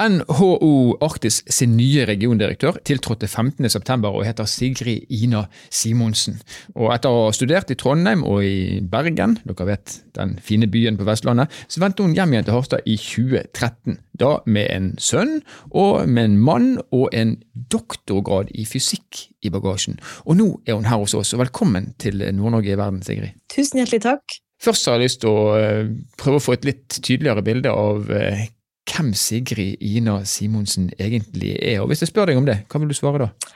NHO 0.00 0.96
Arktis 1.04 1.42
sin 1.52 1.74
nye 1.76 2.06
regiondirektør 2.08 2.78
tiltrådte 2.88 3.28
15.9 3.28 4.08
og 4.08 4.22
heter 4.24 4.46
Sigrid 4.48 5.10
Ina 5.12 5.42
Simonsen. 5.68 6.38
Og 6.72 6.88
etter 6.94 7.12
å 7.12 7.26
ha 7.26 7.32
studert 7.36 7.68
i 7.68 7.76
Trondheim 7.76 8.22
og 8.24 8.40
i 8.46 8.80
Bergen, 8.80 9.36
dere 9.44 9.66
vet 9.68 9.98
den 10.16 10.38
fine 10.40 10.70
byen 10.72 10.96
på 10.96 11.04
Vestlandet, 11.04 11.52
så 11.68 11.82
vendte 11.82 12.06
hun 12.06 12.14
hjem 12.16 12.32
igjen 12.32 12.46
til 12.48 12.56
Harstad 12.56 12.88
i 12.88 12.96
2013. 12.96 13.98
Da 14.20 14.30
med 14.48 14.70
en 14.72 14.86
sønn, 15.00 15.42
og 15.68 16.08
med 16.08 16.30
en 16.30 16.38
mann 16.48 16.70
og 16.96 17.12
en 17.16 17.34
doktorgrad 17.72 18.54
i 18.56 18.64
fysikk 18.68 19.26
i 19.44 19.52
bagasjen. 19.52 20.00
Og 20.24 20.38
nå 20.40 20.48
er 20.64 20.78
hun 20.78 20.88
her 20.88 21.02
hos 21.02 21.16
oss, 21.18 21.34
og 21.36 21.42
velkommen 21.42 21.92
til 22.00 22.24
Nord-Norge 22.24 22.72
i 22.72 22.78
verden, 22.80 23.02
Sigrid. 23.04 23.36
Tusen 23.52 23.82
hjertelig 23.82 24.06
takk. 24.06 24.40
Først 24.60 24.88
har 24.88 24.96
jeg 24.96 25.08
lyst 25.08 25.20
til 25.22 25.32
å 25.32 25.44
eh, 25.56 25.92
prøve 26.20 26.40
å 26.40 26.44
få 26.44 26.56
et 26.56 26.66
litt 26.68 26.88
tydeligere 27.00 27.44
bilde 27.44 27.72
av 27.72 28.10
eh, 28.12 28.48
hvem 28.88 29.12
Sigrid 29.14 29.80
Ina 29.80 30.20
Simonsen 30.24 30.90
egentlig 30.98 31.56
er. 31.58 31.80
Og 31.80 31.90
Hvis 31.90 32.04
jeg 32.04 32.12
spør 32.12 32.30
deg 32.30 32.40
om 32.40 32.46
det, 32.48 32.62
hva 32.70 32.80
vil 32.80 32.90
du 32.90 32.96
svare 32.96 33.26
da? 33.26 33.54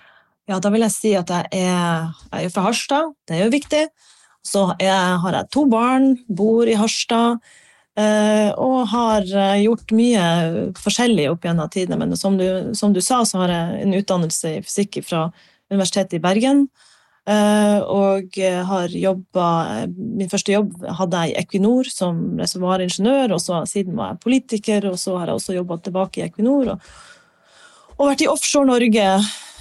Ja, 0.49 0.59
Da 0.61 0.71
vil 0.71 0.85
jeg 0.85 0.93
si 0.93 1.15
at 1.17 1.31
jeg 1.31 1.49
er, 1.53 2.13
jeg 2.33 2.45
er 2.45 2.53
fra 2.53 2.67
Harstad, 2.67 3.15
det 3.29 3.39
er 3.39 3.45
jo 3.47 3.55
viktig. 3.55 3.85
Så 4.45 4.75
jeg, 4.79 5.19
har 5.23 5.33
jeg 5.33 5.49
to 5.53 5.65
barn, 5.67 6.19
bor 6.29 6.69
i 6.69 6.77
Harstad. 6.77 7.41
Eh, 7.95 8.51
og 8.59 8.89
har 8.91 9.23
eh, 9.23 9.61
gjort 9.63 9.93
mye 9.95 10.23
forskjellig 10.83 11.29
opp 11.31 11.47
gjennom 11.47 11.71
tidene. 11.71 11.99
Men 12.01 12.17
som 12.19 12.37
du, 12.37 12.75
som 12.75 12.93
du, 12.93 13.01
sa, 13.01 13.23
så 13.25 13.45
har 13.45 13.55
jeg 13.55 13.85
en 13.85 13.95
utdannelse 14.01 14.57
i 14.57 14.63
fysikk 14.67 14.99
fra 15.07 15.29
Universitetet 15.71 16.19
i 16.19 16.25
Bergen. 16.25 16.67
Eh, 17.25 17.79
og 17.89 18.37
har 18.69 18.93
jobba 18.93 19.47
Min 19.97 20.29
første 20.29 20.53
jobb 20.53 20.75
hadde 20.99 21.23
jeg 21.23 21.33
i 21.33 21.39
Equinor 21.41 21.89
som 21.89 22.19
reservoaringeniør, 22.37 23.33
og 23.33 23.41
så 23.41 23.63
siden 23.69 23.97
var 23.97 24.13
jeg 24.13 24.25
politiker, 24.27 24.91
og 24.91 24.99
så 25.01 25.17
har 25.17 25.33
jeg 25.33 25.41
også 25.41 25.57
jobba 25.57 25.79
tilbake 25.81 26.21
i 26.21 26.27
Equinor. 26.27 26.75
Og, 26.75 26.91
og 27.99 28.11
vært 28.11 28.25
i 28.25 28.31
offshore 28.31 28.69
Norge 28.69 29.07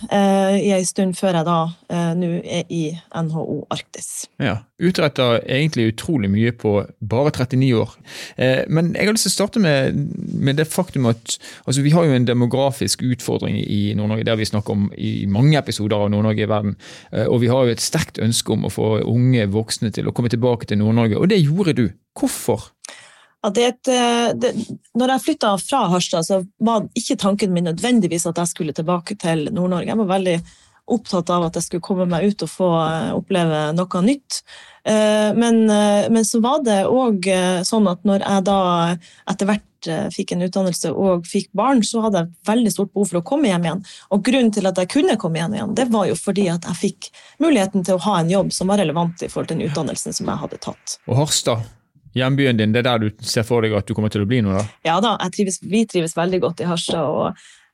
eh, 0.09 0.55
i 0.57 0.71
ei 0.73 0.83
stund 0.87 1.15
før 1.17 1.37
jeg 1.37 1.47
da 1.47 1.57
eh, 1.93 2.11
nå 2.17 2.29
er 2.41 2.69
i 2.73 2.83
NHO 3.13 3.63
Arktis. 3.73 4.25
Ja, 4.41 4.57
Utretta 4.83 5.37
egentlig 5.41 5.91
utrolig 5.93 6.31
mye 6.33 6.53
på 6.57 6.75
bare 6.99 7.31
39 7.31 7.69
år. 7.77 7.93
Eh, 8.35 8.63
men 8.67 8.93
jeg 8.97 9.07
har 9.07 9.15
lyst 9.15 9.27
til 9.29 9.33
å 9.33 9.37
starte 9.37 9.63
med, 9.63 9.99
med 10.33 10.59
det 10.59 10.67
faktum 10.71 11.07
at 11.11 11.37
altså, 11.65 11.83
vi 11.85 11.93
har 11.95 12.07
jo 12.07 12.17
en 12.17 12.27
demografisk 12.27 13.05
utfordring 13.05 13.59
i 13.61 13.81
Nord-Norge. 13.97 14.25
Det 14.25 14.33
har 14.33 14.41
vi 14.41 14.49
snakket 14.49 14.75
om 14.75 14.87
i 14.97 15.13
mange 15.29 15.57
episoder 15.59 15.99
av 15.99 16.11
Nord-Norge 16.13 16.45
i 16.45 16.51
verden. 16.51 16.77
Eh, 17.13 17.27
og 17.27 17.43
vi 17.45 17.51
har 17.53 17.65
jo 17.65 17.75
et 17.75 17.83
sterkt 17.83 18.21
ønske 18.23 18.55
om 18.55 18.67
å 18.67 18.73
få 18.73 18.95
unge 19.07 19.47
voksne 19.53 19.93
til 19.93 20.09
å 20.09 20.15
komme 20.15 20.33
tilbake 20.33 20.69
til 20.69 20.81
Nord-Norge, 20.81 21.19
og 21.19 21.29
det 21.31 21.43
gjorde 21.43 21.77
du. 21.77 21.85
Hvorfor? 22.17 22.71
Et, 23.43 23.79
det, 23.83 23.95
det, 24.39 24.51
når 24.95 25.15
jeg 25.15 25.23
flytta 25.25 25.55
fra 25.59 25.85
Harstad, 25.91 26.23
så 26.27 26.43
var 26.63 26.85
ikke 26.95 27.19
tanken 27.19 27.51
min 27.55 27.67
nødvendigvis 27.67 28.27
at 28.29 28.39
jeg 28.39 28.53
skulle 28.53 28.75
tilbake 28.75 29.17
til 29.19 29.49
Nord-Norge. 29.51 29.89
Jeg 29.91 29.99
var 29.99 30.13
veldig 30.13 30.37
opptatt 30.91 31.29
av 31.31 31.45
at 31.47 31.57
jeg 31.57 31.67
skulle 31.67 31.85
komme 31.85 32.07
meg 32.11 32.27
ut 32.27 32.43
og 32.43 32.51
få 32.51 32.69
eh, 32.83 33.11
oppleve 33.15 33.65
noe 33.75 34.01
nytt. 34.03 34.41
Eh, 34.83 35.29
men, 35.35 35.61
men 35.67 36.25
så 36.27 36.41
var 36.43 36.63
det 36.65 36.81
òg 36.89 37.29
sånn 37.67 37.87
at 37.87 38.03
når 38.07 38.25
jeg 38.25 38.45
da 38.49 38.57
etter 39.31 39.47
hvert 39.47 39.87
eh, 39.87 40.09
fikk 40.13 40.33
en 40.35 40.43
utdannelse 40.47 40.91
og 40.91 41.27
fikk 41.29 41.51
barn, 41.55 41.83
så 41.87 42.03
hadde 42.03 42.23
jeg 42.25 42.49
veldig 42.49 42.73
stort 42.75 42.91
behov 42.95 43.13
for 43.13 43.21
å 43.21 43.27
komme 43.31 43.51
hjem 43.51 43.69
igjen. 43.69 43.85
Og 44.11 44.25
grunnen 44.27 44.51
til 44.55 44.67
at 44.67 44.81
jeg 44.81 44.91
kunne 44.91 45.19
komme 45.21 45.39
hjem 45.39 45.55
igjen, 45.55 45.77
det 45.79 45.87
var 45.93 46.09
jo 46.11 46.17
fordi 46.19 46.49
at 46.51 46.67
jeg 46.71 46.81
fikk 46.81 47.13
muligheten 47.43 47.87
til 47.87 47.99
å 47.99 48.03
ha 48.09 48.19
en 48.19 48.33
jobb 48.33 48.51
som 48.55 48.71
var 48.71 48.83
relevant 48.83 49.23
i 49.23 49.31
forhold 49.31 49.53
til 49.53 49.63
den 49.63 49.71
utdannelsen 49.71 50.19
som 50.19 50.31
jeg 50.31 50.43
hadde 50.43 50.59
tatt. 50.67 50.97
Og 51.07 51.15
Harstad, 51.21 51.63
hjembyen 52.17 52.59
din, 52.59 52.73
det 52.73 52.83
er 52.83 52.89
der 52.91 53.03
du 53.03 53.25
ser 53.25 53.45
for 53.47 53.65
deg 53.65 53.75
at 53.77 53.89
du 53.89 53.95
kommer 53.97 54.11
til 54.13 54.23
å 54.23 54.29
bli 54.29 54.41
nå? 54.45 54.53
da? 54.55 54.63
Ja 54.87 54.99
da, 55.03 55.15
trives, 55.33 55.59
vi 55.61 55.83
trives 55.89 56.15
veldig 56.17 56.39
godt 56.43 56.63
i 56.63 56.69
Harstad. 56.69 57.03
og 57.03 57.29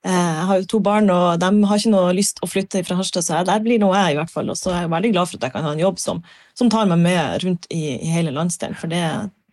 eh, 0.05 0.11
jeg 0.11 0.45
har 0.51 0.61
jo 0.61 0.67
to 0.73 0.81
barn, 0.83 1.09
og 1.13 1.39
de 1.41 1.49
har 1.71 1.81
ikke 1.81 1.93
noe 1.93 2.13
lyst 2.17 2.41
å 2.45 2.49
flytte 2.49 2.83
fra 2.87 2.99
Harstad, 2.99 3.25
så 3.25 3.43
der 3.47 3.63
blir 3.65 3.81
nå 3.81 3.91
jeg 3.95 4.15
i 4.15 4.19
hvert 4.19 4.33
fall. 4.33 4.51
Og 4.51 4.59
så 4.59 4.73
er 4.73 4.85
jeg 4.85 4.93
veldig 4.95 5.13
glad 5.15 5.31
for 5.31 5.39
at 5.39 5.49
jeg 5.49 5.55
kan 5.57 5.67
ha 5.67 5.73
en 5.75 5.83
jobb 5.83 5.99
som, 6.01 6.23
som 6.57 6.71
tar 6.71 6.89
meg 6.91 7.03
med 7.03 7.43
rundt 7.45 7.67
i, 7.73 7.83
i 7.97 8.13
hele 8.13 8.35
landsdelen. 8.35 8.79
For 8.79 8.91
det, 8.91 9.03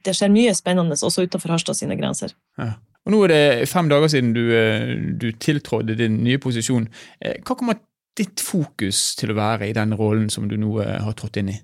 det 0.07 0.15
skjer 0.17 0.35
mye 0.35 0.55
spennende 0.57 0.99
også 0.99 1.27
utenfor 1.27 1.57
Harstad 1.57 1.79
sine 1.79 1.99
grenser. 1.99 2.37
Ja. 2.61 2.75
Og 3.07 3.15
Nå 3.15 3.21
er 3.23 3.31
det 3.31 3.69
fem 3.71 3.87
dager 3.91 4.11
siden 4.11 4.33
du, 4.35 4.49
eh, 4.51 4.97
du 5.15 5.29
tiltrådte 5.39 5.95
din 5.99 6.19
nye 6.27 6.41
posisjon. 6.43 6.89
Eh, 7.23 7.39
hva 7.47 7.55
kommer 7.55 7.79
ditt 8.19 8.41
fokus 8.43 9.13
til 9.19 9.31
å 9.31 9.37
være 9.37 9.69
i 9.69 9.77
den 9.77 9.93
rollen 9.95 10.31
som 10.33 10.49
du 10.51 10.57
nå 10.59 10.73
har 10.81 11.15
trådt 11.15 11.37
inn 11.39 11.53
i? 11.53 11.59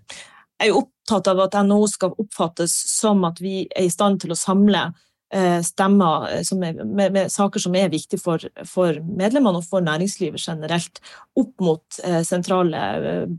Jeg 0.63 0.71
er 0.71 0.79
opptatt 1.13 1.33
av 1.33 1.41
at 1.45 1.57
NHO 1.67 1.87
skal 1.91 2.15
oppfattes 2.19 2.75
som 2.89 3.25
at 3.29 3.41
vi 3.41 3.67
er 3.77 3.87
i 3.87 3.93
stand 3.93 4.23
til 4.23 4.33
å 4.33 4.39
samle 4.39 4.91
Eh, 5.35 5.63
stemmer 5.65 6.29
eh, 6.29 6.41
er, 6.41 6.85
med, 6.85 7.13
med, 7.13 7.31
saker 7.33 7.61
som 7.61 7.73
er 7.77 7.89
viktige 7.89 8.21
for, 8.21 8.43
for, 8.69 8.99
medlemmene 9.17 9.63
og 9.63 9.65
for 9.65 9.81
næringslivet 9.81 10.43
generelt, 10.45 11.01
opp 11.41 11.63
mot 11.65 12.01
eh, 12.05 12.19
sentrale, 12.29 12.83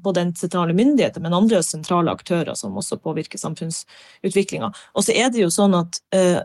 både 0.01 0.23
sentrale 0.39 0.73
myndigheter, 0.73 1.21
men 1.21 1.35
andre 1.37 1.59
sentrale 1.61 2.09
aktører 2.09 2.57
som 2.57 2.79
også 2.81 2.97
påvirker 3.03 3.37
samfunnsutviklinga. 3.37 4.71
Og 4.97 5.05
så 5.05 5.13
er 5.13 5.29
det 5.29 5.43
jo 5.43 5.51
sånn 5.53 5.77
at 5.77 5.99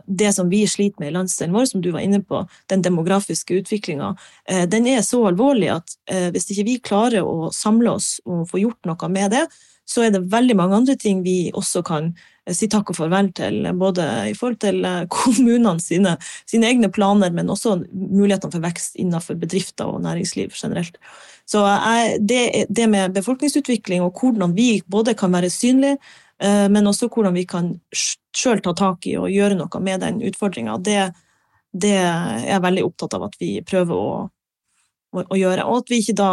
det 0.05 0.29
som 0.35 0.51
vi 0.51 0.61
sliter 0.69 1.01
med 1.01 1.09
i 1.09 1.15
landsdelen 1.15 1.55
vår, 1.57 1.65
som 1.71 1.81
du 1.81 1.89
var 1.95 2.05
inne 2.05 2.21
på, 2.21 2.43
den 2.69 2.85
demografiske 2.85 3.57
utviklinga, 3.63 4.11
den 4.69 4.87
er 4.91 5.01
så 5.05 5.23
alvorlig 5.29 5.71
at 5.73 5.95
hvis 6.33 6.49
ikke 6.53 6.65
vi 6.67 6.77
klarer 6.91 7.25
å 7.25 7.49
samle 7.55 7.95
oss 7.97 8.17
og 8.25 8.45
få 8.51 8.61
gjort 8.61 8.89
noe 8.89 9.11
med 9.13 9.33
det, 9.33 9.45
så 9.89 10.05
er 10.05 10.13
det 10.13 10.27
veldig 10.29 10.55
mange 10.59 10.77
andre 10.77 10.95
ting 10.99 11.23
vi 11.25 11.39
også 11.57 11.81
kan 11.85 12.11
Eh, 12.49 12.55
si 12.57 12.67
takk 12.71 12.91
og 12.91 12.97
farvel 12.97 13.31
til, 13.37 13.61
både 13.77 14.05
i 14.31 14.35
forhold 14.37 14.59
til 14.63 14.83
eh, 14.85 15.05
kommunene 15.15 15.79
sine, 15.83 16.15
sine 16.49 16.69
egne 16.69 16.91
planer, 16.93 17.33
men 17.35 17.49
også 17.49 17.77
mulighetene 17.91 18.55
for 18.55 18.65
vekst 18.65 18.97
innenfor 18.99 19.39
bedrifter 19.39 19.89
og 19.89 20.01
næringsliv 20.05 20.55
generelt. 20.55 20.97
Så 21.49 21.63
det, 22.21 22.65
det, 22.69 22.89
med 22.89 23.15
befolkningsutvikling 23.15 24.03
og 24.05 24.19
hvordan 24.19 24.53
vi 24.57 24.83
både 24.85 25.15
kan 25.17 25.33
være 25.33 25.49
synlige, 25.49 25.97
eh, 26.41 26.67
men 26.69 26.87
også 26.87 27.09
hvordan 27.09 27.37
vi 27.37 27.45
kan 27.49 27.73
sjøl 28.35 28.61
ta 28.61 28.75
tak 28.77 29.07
i 29.09 29.17
og 29.17 29.31
gjøre 29.33 29.57
noe 29.57 29.81
med 29.81 30.05
den 30.05 30.21
utfordringa, 30.29 30.77
det, 30.77 31.09
det, 31.73 31.95
er 31.97 32.45
jeg 32.51 32.65
veldig 32.65 32.85
opptatt 32.85 33.17
av 33.17 33.29
at 33.29 33.39
vi 33.41 33.57
prøver 33.65 33.97
å, 33.97 34.13
å, 35.15 35.25
å 35.25 35.39
gjøre. 35.39 35.65
Og 35.65 35.83
at 35.83 35.93
vi 35.93 36.03
ikke 36.03 36.19
da 36.21 36.31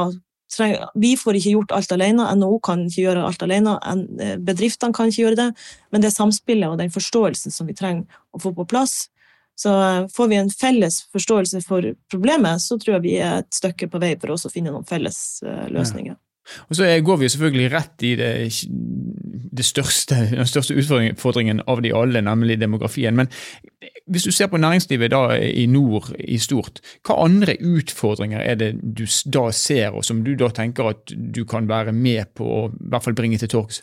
vi 0.94 1.16
får 1.18 1.38
ikke 1.38 1.54
gjort 1.56 1.74
alt 1.74 1.92
alene, 1.92 2.28
NHO 2.38 2.60
kan 2.64 2.86
ikke 2.86 3.02
gjøre 3.08 3.24
alt 3.26 3.42
alene, 3.42 3.76
eh, 4.22 4.36
bedriftene 4.38 4.94
kan 4.94 5.10
ikke 5.10 5.24
gjøre 5.24 5.40
det, 5.40 5.50
men 5.90 6.04
det 6.04 6.14
samspillet 6.14 6.70
og 6.70 6.78
den 6.80 6.92
forståelsen 6.94 7.52
som 7.52 7.66
vi 7.66 7.76
trenger 7.76 8.06
å 8.32 8.42
få 8.42 8.54
på 8.56 8.66
plass. 8.68 9.08
Så 9.56 9.72
eh, 9.82 10.06
får 10.12 10.28
vi 10.28 10.38
en 10.40 10.52
felles 10.52 11.00
forståelse 11.12 11.62
for 11.66 11.92
problemet, 12.12 12.62
så 12.62 12.78
tror 12.78 12.98
jeg 12.98 13.06
vi 13.08 13.16
er 13.18 13.40
et 13.40 13.52
stykke 13.56 13.90
på 13.92 14.00
vei 14.02 14.14
for 14.20 14.36
oss 14.36 14.46
å 14.46 14.52
finne 14.52 14.74
noen 14.74 14.86
felles 14.88 15.42
eh, 15.42 15.66
løsninger. 15.72 16.14
Ja. 16.14 16.25
Og 16.68 16.76
Så 16.76 16.88
går 17.02 17.16
vi 17.16 17.28
selvfølgelig 17.28 17.72
rett 17.72 18.02
i 18.02 18.14
det, 18.18 18.32
det 19.56 19.64
største, 19.64 20.18
den 20.30 20.46
største 20.46 20.74
utfordringen 20.74 21.62
av 21.66 21.82
de 21.82 21.94
alle, 21.94 22.22
nemlig 22.22 22.60
demografien. 22.60 23.16
Men 23.16 23.30
hvis 24.06 24.22
du 24.22 24.30
ser 24.30 24.46
på 24.46 24.60
næringslivet 24.60 25.10
da 25.10 25.36
i 25.36 25.66
nord 25.66 26.12
i 26.18 26.38
stort, 26.38 26.80
hva 27.06 27.18
andre 27.24 27.56
utfordringer 27.60 28.40
er 28.40 28.58
det 28.60 28.72
du 28.82 29.06
da 29.32 29.48
ser, 29.50 29.96
og 29.96 30.04
som 30.06 30.22
du 30.24 30.34
da 30.38 30.50
tenker 30.54 30.92
at 30.92 31.14
du 31.16 31.44
kan 31.44 31.68
være 31.68 31.92
med 31.92 32.34
på 32.34 32.46
å 32.46 32.60
i 32.70 32.90
hvert 32.90 33.06
fall 33.06 33.18
bringe 33.18 33.38
til 33.42 33.50
torgs? 33.50 33.82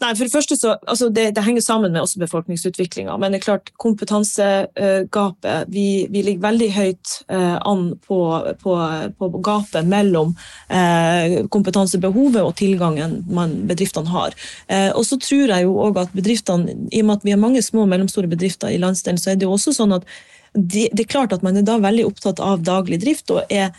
Nei, 0.00 0.14
for 0.16 0.24
Det 0.24 0.32
første 0.32 0.56
så, 0.56 0.74
altså 0.88 1.10
det, 1.12 1.26
det 1.36 1.42
henger 1.44 1.60
sammen 1.60 1.92
med 1.92 2.00
også 2.00 2.22
befolkningsutviklinga. 2.22 3.12
Men 3.20 3.34
det 3.34 3.40
er 3.40 3.44
klart 3.44 3.72
kompetansegapet 3.82 5.68
vi, 5.68 6.06
vi, 6.08 6.22
ligger 6.24 6.46
veldig 6.46 6.68
høyt 6.72 7.12
eh, 7.28 7.58
an 7.68 7.82
på, 8.06 8.20
på, 8.62 8.76
på, 9.18 9.30
gapet 9.44 9.90
mellom 9.90 10.32
eh, 10.72 11.42
kompetansebehovet 11.52 12.40
og 12.40 12.54
tilgangen 12.56 13.18
man, 13.28 13.58
bedriftene 13.68 14.08
har. 14.08 14.36
Eh, 14.72 14.88
og 14.88 15.04
så 15.04 15.20
tror 15.20 15.52
jeg 15.52 15.68
jo 15.68 15.76
også 15.76 16.06
at 16.06 16.16
bedriftene, 16.16 16.78
I 16.88 17.04
og 17.04 17.10
med 17.10 17.20
at 17.20 17.28
vi 17.28 17.36
har 17.36 17.44
mange 17.44 17.64
små 17.64 17.84
og 17.84 17.92
mellomstore 17.92 18.30
bedrifter 18.30 18.72
i 18.72 18.80
landsdelen, 18.80 19.20
så 19.20 19.34
er 19.34 19.40
det 19.40 19.48
jo 19.48 19.52
også 19.58 19.76
sånn 19.76 19.98
at 20.00 20.08
de, 20.54 20.88
det 20.90 21.04
er 21.04 21.12
klart 21.12 21.36
at 21.36 21.44
man 21.46 21.60
er 21.60 21.66
da 21.66 21.76
veldig 21.78 22.08
opptatt 22.08 22.40
av 22.42 22.64
daglig 22.64 23.02
drift. 23.04 23.30
og 23.30 23.44
er 23.52 23.70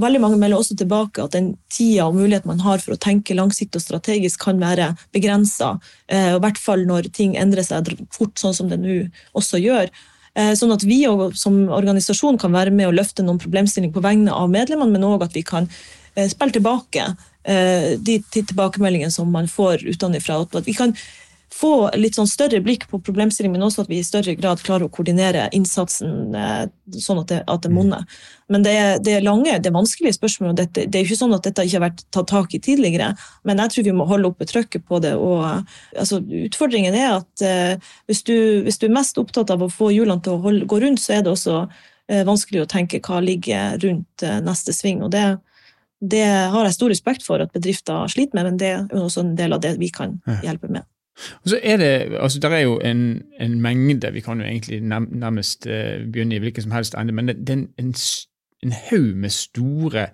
veldig 0.00 0.20
mange 0.22 0.38
melder 0.40 0.60
også 0.60 0.76
tilbake 0.78 1.22
at 1.24 1.34
den 1.34 1.52
tida 1.72 2.06
og 2.08 2.16
muligheten 2.18 2.50
man 2.50 2.62
har 2.64 2.82
for 2.82 2.94
å 2.94 3.00
tenke 3.00 3.36
langsiktig 3.36 3.80
og 3.80 3.84
strategisk, 3.84 4.42
kan 4.44 4.60
være 4.62 4.92
begrensa. 5.14 5.74
Eh, 6.10 6.34
I 6.36 6.40
hvert 6.42 6.60
fall 6.60 6.86
når 6.88 7.10
ting 7.16 7.36
endrer 7.40 7.66
seg 7.66 7.90
fort, 8.14 8.36
sånn 8.40 8.56
som 8.56 8.70
det 8.70 8.80
nå 8.82 9.02
også 9.38 9.60
gjør. 9.62 9.90
Eh, 10.38 10.52
sånn 10.58 10.74
at 10.74 10.86
vi 10.86 11.02
som 11.38 11.62
organisasjon 11.74 12.38
kan 12.40 12.54
være 12.54 12.74
med 12.74 12.90
å 12.90 12.94
løfte 12.94 13.24
noen 13.26 13.40
problemstillinger 13.42 13.96
på 13.96 14.04
vegne 14.04 14.34
av 14.34 14.52
medlemmene, 14.52 14.94
men 14.94 15.08
òg 15.08 15.26
at 15.26 15.36
vi 15.36 15.42
kan 15.46 15.68
eh, 16.14 16.28
spille 16.30 16.58
tilbake 16.58 17.12
de 17.40 18.18
tilbakemeldingene 18.36 19.08
som 19.10 19.30
man 19.32 19.46
får 19.48 19.80
utenfra. 19.88 20.42
At 20.44 20.66
vi 20.66 20.74
kan 20.76 20.90
få 21.54 21.90
litt 21.98 22.14
sånn 22.14 22.28
større 22.30 22.60
blikk 22.62 22.86
på 22.90 23.00
problemstillingen, 23.02 23.58
men 23.58 23.66
også 23.66 23.82
at 23.82 23.90
vi 23.90 23.98
i 24.00 24.06
større 24.06 24.36
grad 24.38 24.62
klarer 24.62 24.86
å 24.86 24.92
koordinere 24.92 25.48
innsatsen 25.56 26.36
eh, 26.36 26.62
sånn 26.94 27.20
at 27.22 27.32
det, 27.32 27.40
at 27.50 27.64
det 27.64 27.72
monner. 27.74 28.04
Men 28.50 28.64
det 28.66 28.74
det 29.04 29.16
er, 29.16 29.24
lange, 29.24 29.56
det 29.58 29.70
er 29.70 29.74
vanskelige 29.74 30.14
spørsmål. 30.16 30.54
dette, 30.58 30.86
Det 30.86 30.98
er 30.98 31.04
jo 31.04 31.10
ikke 31.10 31.20
sånn 31.22 31.34
at 31.34 31.46
dette 31.48 31.66
ikke 31.66 31.78
har 31.78 31.86
vært 31.88 32.04
tatt 32.14 32.30
tak 32.30 32.54
i 32.54 32.62
tidligere, 32.62 33.10
men 33.44 33.62
jeg 33.62 33.74
tror 33.74 33.88
vi 33.88 33.96
må 33.98 34.06
holde 34.06 34.30
oppe 34.30 34.46
trøkket 34.46 34.86
på 34.86 35.00
det. 35.02 35.14
og 35.18 35.66
altså, 35.98 36.20
Utfordringen 36.20 36.94
er 36.94 37.18
at 37.18 37.46
eh, 37.46 37.92
hvis, 38.06 38.22
du, 38.22 38.36
hvis, 38.66 38.78
du, 38.78 38.86
er 38.86 38.98
mest 39.00 39.18
opptatt 39.18 39.50
av 39.50 39.62
å 39.62 39.70
få 39.70 39.90
hjulene 39.94 40.22
til 40.22 40.38
å 40.38 40.42
holde, 40.46 40.70
gå 40.70 40.80
rundt, 40.82 41.02
så 41.02 41.18
er 41.18 41.26
det 41.26 41.34
også 41.34 41.60
eh, 42.08 42.24
vanskelig 42.26 42.64
å 42.64 42.70
tenke 42.70 43.02
hva 43.02 43.20
ligger 43.24 43.78
rundt 43.82 44.26
eh, 44.26 44.40
neste 44.44 44.76
sving. 44.76 45.02
og 45.02 45.14
det 45.14 45.28
det 46.00 46.24
har 46.24 46.64
jeg 46.64 46.72
stor 46.72 46.88
respekt 46.88 47.24
for 47.26 47.42
at 47.44 47.50
bedrifter 47.52 48.08
sliter 48.08 48.38
med, 48.38 48.46
men 48.46 48.56
det 48.56 48.70
er 48.72 49.02
også 49.02 49.20
en 49.20 49.34
del 49.36 49.52
av 49.52 49.60
det 49.60 49.74
vi 49.76 49.90
kan 49.92 50.14
hjelpe 50.40 50.70
med. 50.72 50.86
Og 51.42 51.48
så 51.50 51.60
er 51.62 51.76
det, 51.76 52.16
altså 52.20 52.38
Der 52.38 52.48
er 52.48 52.60
jo 52.60 52.78
en, 52.78 53.22
en 53.40 53.60
mengde, 53.60 54.12
vi 54.12 54.20
kan 54.20 54.40
jo 54.40 54.46
egentlig 54.46 54.80
nærmest 54.80 55.66
uh, 55.66 55.72
begynne 56.12 56.34
i 56.34 56.38
hvilken 56.38 56.62
som 56.62 56.72
helst 56.72 56.94
ende, 56.94 57.12
men 57.12 57.28
det, 57.28 57.36
det 57.36 57.50
er 57.50 57.66
en, 57.78 57.94
en 58.62 58.72
haug 58.72 59.16
med 59.16 59.28
store 59.28 60.06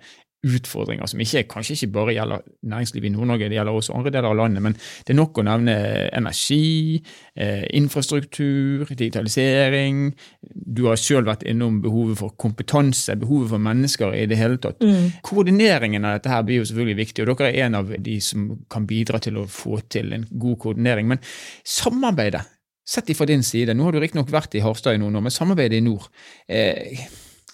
utfordringer 0.46 1.08
som 1.10 1.20
ikke, 1.22 1.44
kanskje 1.50 1.76
ikke 1.76 1.92
bare 1.94 2.14
gjelder 2.16 2.44
næringslivet 2.70 3.08
i 3.08 3.12
Nord-Norge, 3.14 3.48
det 3.50 3.58
gjelder 3.58 3.78
også 3.78 3.96
andre 3.96 4.12
deler 4.14 4.30
av 4.30 4.38
landet. 4.40 4.64
Men 4.64 4.76
det 4.76 5.14
er 5.14 5.18
nok 5.18 5.40
å 5.40 5.44
nevne 5.46 5.76
energi, 6.16 7.02
eh, 7.36 7.64
infrastruktur, 7.78 8.86
digitalisering. 8.92 10.14
Du 10.40 10.86
har 10.86 11.00
selv 11.00 11.30
vært 11.30 11.46
innom 11.48 11.80
behovet 11.84 12.20
for 12.20 12.36
kompetanse, 12.38 13.16
behovet 13.18 13.52
for 13.54 13.62
mennesker 13.62 14.14
i 14.14 14.26
det 14.30 14.40
hele 14.40 14.60
tatt. 14.62 14.80
Mm. 14.80 15.12
Koordineringen 15.26 16.04
av 16.04 16.18
dette 16.18 16.32
her 16.32 16.46
blir 16.46 16.62
jo 16.62 16.68
selvfølgelig 16.70 17.00
viktig, 17.02 17.26
og 17.26 17.36
dere 17.36 17.52
er 17.52 17.66
en 17.66 17.80
av 17.82 17.94
de 17.98 18.18
som 18.20 18.48
kan 18.70 18.86
bidra 18.86 19.20
til 19.22 19.40
å 19.42 19.48
få 19.50 19.80
til 19.92 20.12
en 20.16 20.26
god 20.30 20.58
koordinering. 20.62 21.08
Men 21.08 21.22
samarbeidet, 21.64 22.44
sett 22.86 23.08
ifra 23.10 23.26
din 23.26 23.42
side, 23.42 23.74
nå 23.74 23.88
har 23.88 23.92
du 23.92 24.00
riktignok 24.00 24.30
vært 24.30 24.54
i 24.54 24.62
Harstad 24.62 24.94
i 24.94 25.02
noen 25.02 25.18
år, 25.18 25.26
men 25.26 25.34
samarbeidet 25.34 25.80
i 25.80 25.86
nord 25.86 26.06
eh, 26.46 27.06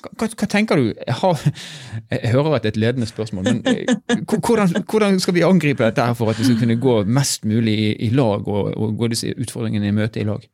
hva, 0.03 0.29
hva, 0.29 0.49
tenker 0.51 0.81
du? 0.81 0.89
Jeg, 0.93 1.17
har, 1.21 1.45
jeg 2.11 2.33
hører 2.33 2.57
at 2.57 2.65
det 2.65 2.73
er 2.73 2.77
et 2.77 2.81
ledende 2.85 3.09
spørsmål, 3.09 3.45
men 3.49 3.63
eh, 3.67 4.25
hvordan, 4.27 4.75
hvordan, 4.91 5.21
skal 5.23 5.37
vi 5.37 5.45
angripe 5.47 5.85
dette 5.85 6.07
her 6.07 6.17
for 6.19 6.33
at 6.33 6.41
vi 6.41 6.49
skal 6.49 6.59
kunne 6.63 6.81
gå 6.81 6.97
mest 7.05 7.47
mulig 7.49 7.79
i, 7.79 7.93
i 8.09 8.11
lag 8.15 8.49
og, 8.49 8.73
og 8.77 8.97
gå 8.99 9.13
disse 9.13 9.35
utfordringene 9.39 9.91
i 9.91 9.97
møte 9.97 10.23
i 10.23 10.27
lag? 10.29 10.45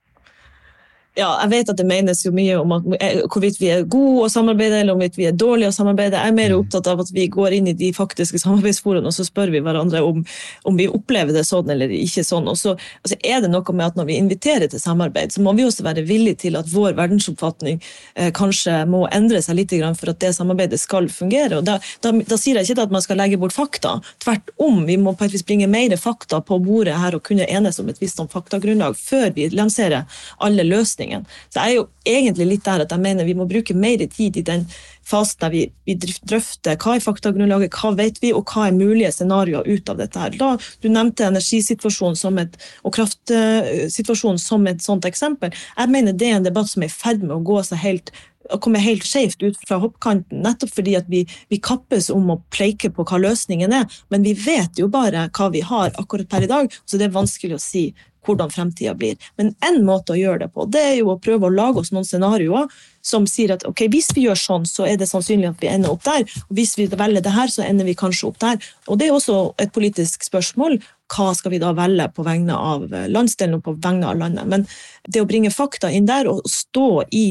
Ja, 1.18 1.28
jeg 1.42 1.50
vet 1.50 1.70
at 1.72 1.78
det 1.80 1.86
menes 1.88 2.20
jo 2.22 2.30
mye 2.34 2.56
om 2.60 2.72
at, 2.76 2.84
eh, 3.00 3.20
hvorvidt 3.26 3.58
vi 3.58 3.70
er 3.74 3.86
gode 3.90 4.26
å 4.26 4.30
samarbeide 4.30 4.82
eller 4.82 4.94
om 4.94 5.02
vi 5.02 5.26
er 5.26 5.34
dårlige 5.34 5.72
å 5.72 5.74
samarbeide. 5.74 6.18
Jeg 6.20 6.30
er 6.30 6.36
mer 6.36 6.52
mm. 6.54 6.58
opptatt 6.60 6.90
av 6.90 7.02
at 7.02 7.10
vi 7.14 7.26
går 7.32 7.56
inn 7.56 7.70
i 7.72 7.74
de 7.74 7.90
faktiske 7.96 8.38
samarbeidsforaene 8.44 9.10
og 9.10 9.16
så 9.16 9.26
spør 9.26 9.50
vi 9.54 9.62
hverandre 9.64 10.02
om, 10.06 10.20
om, 10.68 10.78
vi 10.78 10.86
opplever 10.86 11.34
det 11.34 11.42
sånn 11.48 11.70
eller 11.74 11.90
ikke 11.94 12.22
sånn. 12.26 12.46
Og 12.50 12.58
så 12.60 12.76
altså, 12.76 13.18
er 13.26 13.42
det 13.42 13.50
noe 13.50 13.74
med 13.74 13.86
at 13.88 13.96
Når 13.98 14.06
vi 14.06 14.18
inviterer 14.20 14.70
til 14.70 14.80
samarbeid, 14.80 15.32
så 15.34 15.42
må 15.42 15.52
vi 15.58 15.64
også 15.66 15.82
være 15.82 16.04
villige 16.06 16.38
til 16.44 16.56
at 16.58 16.68
vår 16.70 16.94
verdensoppfatning 16.98 17.80
eh, 18.14 18.30
kanskje 18.34 18.84
må 18.86 19.06
endre 19.14 19.40
seg 19.42 19.58
litt 19.58 19.74
for 19.98 20.12
at 20.12 20.20
det 20.22 20.30
samarbeidet 20.36 20.78
skal 20.80 21.08
fungere. 21.12 21.58
Og 21.58 21.66
da, 21.66 21.78
da, 22.04 22.12
da 22.12 22.38
sier 22.38 22.56
jeg 22.56 22.68
ikke 22.68 22.86
at 22.86 22.94
man 22.94 23.04
skal 23.04 23.18
legge 23.20 23.40
bort 23.40 23.56
fakta. 23.56 23.98
Tvert 24.22 24.52
om, 24.56 24.84
vi 24.86 24.96
må 25.00 25.12
på 25.18 25.26
et 25.26 25.34
vis 25.34 25.44
bringe 25.46 25.68
mer 25.70 25.96
fakta 25.98 26.40
på 26.44 26.60
bordet 26.62 26.96
her 27.00 27.16
og 27.18 27.24
kunne 27.26 27.48
enes 27.48 27.80
om 27.82 27.90
et 27.90 28.00
visst 28.00 28.20
faktagrunnlag 28.32 28.96
før 28.98 29.32
vi 29.34 29.48
lanserer 29.54 30.22
alle 30.44 30.64
løsninger 30.66 30.98
løsningen. 30.99 31.26
Så 31.50 31.61
jeg 31.61 31.71
er 31.71 31.76
jo 31.76 31.88
egentlig 32.07 32.47
litt 32.47 32.64
der 32.64 32.85
at 32.85 32.93
jeg 32.93 33.00
mener 33.00 33.25
vi 33.25 33.35
må 33.35 33.47
bruke 33.47 33.75
mer 33.75 34.07
tid 34.07 34.37
i 34.37 34.43
den 34.43 34.67
fasen 35.08 35.42
der 35.42 35.54
vi, 35.54 35.64
vi 35.88 35.96
drøfter 35.98 36.78
hva 36.80 36.96
er 36.96 37.04
faktagrunnlaget, 37.04 37.74
hva 37.80 37.92
vet 37.98 38.20
vi, 38.22 38.32
og 38.36 38.48
hva 38.52 38.68
er 38.68 38.76
mulige 38.76 39.12
scenarioer 39.16 39.68
ut 39.68 39.92
av 39.92 40.00
dette. 40.02 40.18
her. 40.20 40.38
Da, 40.40 40.54
du 40.82 40.88
nevnte 40.92 41.28
energisituasjonen 41.28 42.42
et, 42.44 42.58
og 42.84 42.94
kraftsituasjonen 42.96 44.40
som 44.42 44.66
et 44.68 44.84
sånt 44.84 45.08
eksempel. 45.08 45.54
Jeg 45.76 45.94
mener 45.94 46.16
det 46.16 46.30
er 46.30 46.40
en 46.40 46.48
debatt 46.48 46.70
som 46.70 46.84
er 46.84 46.92
i 46.92 46.98
ferd 46.98 47.24
med 47.24 47.36
å 47.38 47.44
gå 47.44 47.62
seg 47.66 47.84
helt 47.84 48.12
å 48.48 48.56
komme 48.64 48.80
helt 48.80 49.04
skjevt 49.04 49.42
ut 49.42 49.58
fra 49.68 49.76
hoppkanten, 49.82 50.42
nettopp 50.44 50.72
fordi 50.72 50.94
at 50.96 51.08
vi, 51.12 51.24
vi, 51.52 51.58
kappes 51.60 52.08
om 52.14 52.30
å 52.32 52.38
pleike 52.54 52.88
på 52.94 53.04
hva 53.04 53.20
løsningen 53.20 53.74
er, 53.76 53.98
men 54.08 54.24
vi 54.24 54.32
vet 54.32 54.80
jo 54.80 54.88
bare 54.92 55.26
hva 55.36 55.50
vi 55.52 55.60
har 55.64 55.92
akkurat 56.00 56.30
per 56.30 56.46
i 56.46 56.48
dag, 56.48 56.72
så 56.88 56.96
det 56.96 57.08
er 57.08 57.18
vanskelig 57.18 57.58
å 57.58 57.60
si 57.60 57.90
hvordan 58.28 58.52
fremtida 58.52 58.94
blir. 58.98 59.16
Men 59.40 59.54
én 59.64 59.82
måte 59.86 60.14
å 60.14 60.18
gjøre 60.18 60.44
det 60.44 60.52
på, 60.54 60.66
det 60.68 60.84
er 60.84 60.96
jo 61.00 61.12
å 61.14 61.20
prøve 61.22 61.48
å 61.48 61.54
lage 61.54 61.82
oss 61.82 61.92
noen 61.94 62.06
scenarioer 62.08 62.68
som 63.08 63.26
sier 63.30 63.54
at 63.56 63.64
ok, 63.68 63.86
hvis 63.92 64.10
vi 64.16 64.26
gjør 64.26 64.38
sånn, 64.38 64.68
så 64.68 64.86
er 64.88 65.00
det 65.00 65.08
sannsynlig 65.10 65.50
at 65.50 65.64
vi 65.64 65.70
ender 65.72 65.94
opp 65.94 66.04
der. 66.06 66.26
og 66.48 66.54
Hvis 66.58 66.76
vi 66.78 66.88
velger 66.92 67.24
det 67.24 67.34
her, 67.34 67.50
så 67.52 67.64
ender 67.64 67.88
vi 67.88 67.96
kanskje 67.98 68.30
opp 68.30 68.38
der. 68.44 68.60
Og 68.86 69.00
Det 69.00 69.08
er 69.08 69.16
også 69.16 69.38
et 69.58 69.72
politisk 69.72 70.26
spørsmål. 70.28 70.78
Hva 71.08 71.32
skal 71.36 71.54
vi 71.54 71.62
da 71.62 71.72
velge 71.76 72.08
på 72.12 72.24
vegne 72.26 72.56
av 72.56 72.88
landsdelen 73.08 73.58
og 73.58 73.64
på 73.64 73.76
vegne 73.80 74.10
av 74.10 74.20
landet? 74.20 74.48
Men 74.48 74.66
det 75.08 75.22
å 75.24 75.28
bringe 75.28 75.54
fakta 75.54 75.90
inn 75.90 76.08
der 76.08 76.28
og 76.28 76.44
stå 76.48 77.06
i 77.10 77.30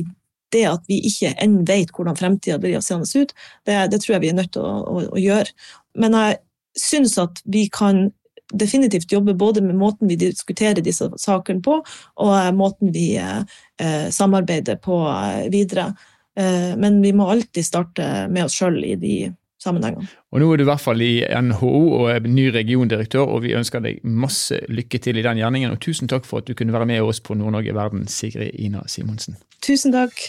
det 0.55 0.63
at 0.69 0.84
vi 0.88 1.01
ikke 1.10 1.34
enn 1.43 1.60
vet 1.67 1.91
hvordan 1.93 2.17
fremtida 2.17 2.57
blir 2.62 2.79
seende 2.81 3.07
ut, 3.19 3.34
det, 3.67 3.79
det, 3.91 4.00
tror 4.01 4.15
jeg 4.15 4.24
vi 4.24 4.31
er 4.31 4.38
nødt 4.38 4.53
til 4.55 4.63
å, 4.63 4.75
å, 4.88 5.01
å 5.12 5.22
gjøre. 5.22 5.51
Men 6.00 6.15
jeg 6.15 6.39
syns 6.79 7.17
at 7.22 7.41
vi 7.46 7.67
kan 7.74 8.07
definitivt 8.54 9.12
jobbe 9.12 9.34
både 9.34 9.62
med 9.62 9.75
måten 9.75 10.08
vi 10.08 10.16
diskuterer 10.16 10.82
disse 10.84 11.10
sakene 11.20 11.62
på, 11.63 11.80
og 12.16 12.36
eh, 12.36 12.51
måten 12.56 12.94
vi 12.96 13.10
eh, 13.20 13.42
eh, 13.82 14.08
samarbeider 14.13 14.80
på 14.84 15.01
videre. 15.51 15.92
Men 16.77 17.00
vi 17.01 17.10
må 17.18 17.25
alltid 17.34 17.66
starte 17.66 18.27
med 18.30 18.44
oss 18.46 18.54
sjøl 18.60 18.75
i 18.86 18.92
de 19.01 19.13
sammenhengene. 19.58 20.06
Og 20.30 20.38
Nå 20.38 20.51
er 20.54 20.60
du 20.60 20.63
i 20.68 20.68
hvert 20.70 20.84
fall 20.84 21.01
i 21.01 21.16
NHO 21.25 21.72
og 21.98 22.12
er 22.13 22.27
ny 22.30 22.51
regiondirektør, 22.54 23.25
og 23.25 23.42
vi 23.48 23.56
ønsker 23.58 23.82
deg 23.82 24.04
masse 24.06 24.60
lykke 24.70 25.01
til 25.01 25.18
i 25.18 25.25
den 25.25 25.42
gjerningen. 25.42 25.74
Og 25.74 25.82
tusen 25.82 26.12
takk 26.12 26.30
for 26.30 26.44
at 26.44 26.50
du 26.50 26.54
kunne 26.54 26.77
være 26.77 26.92
med 26.94 27.01
oss 27.01 27.24
på 27.25 27.34
Nord-Norge 27.34 27.74
Verden, 27.74 28.06
Sigrid 28.06 28.54
Ina 28.54 28.86
Simonsen. 28.86 29.42
Tusen 29.66 29.98
takk. 29.98 30.27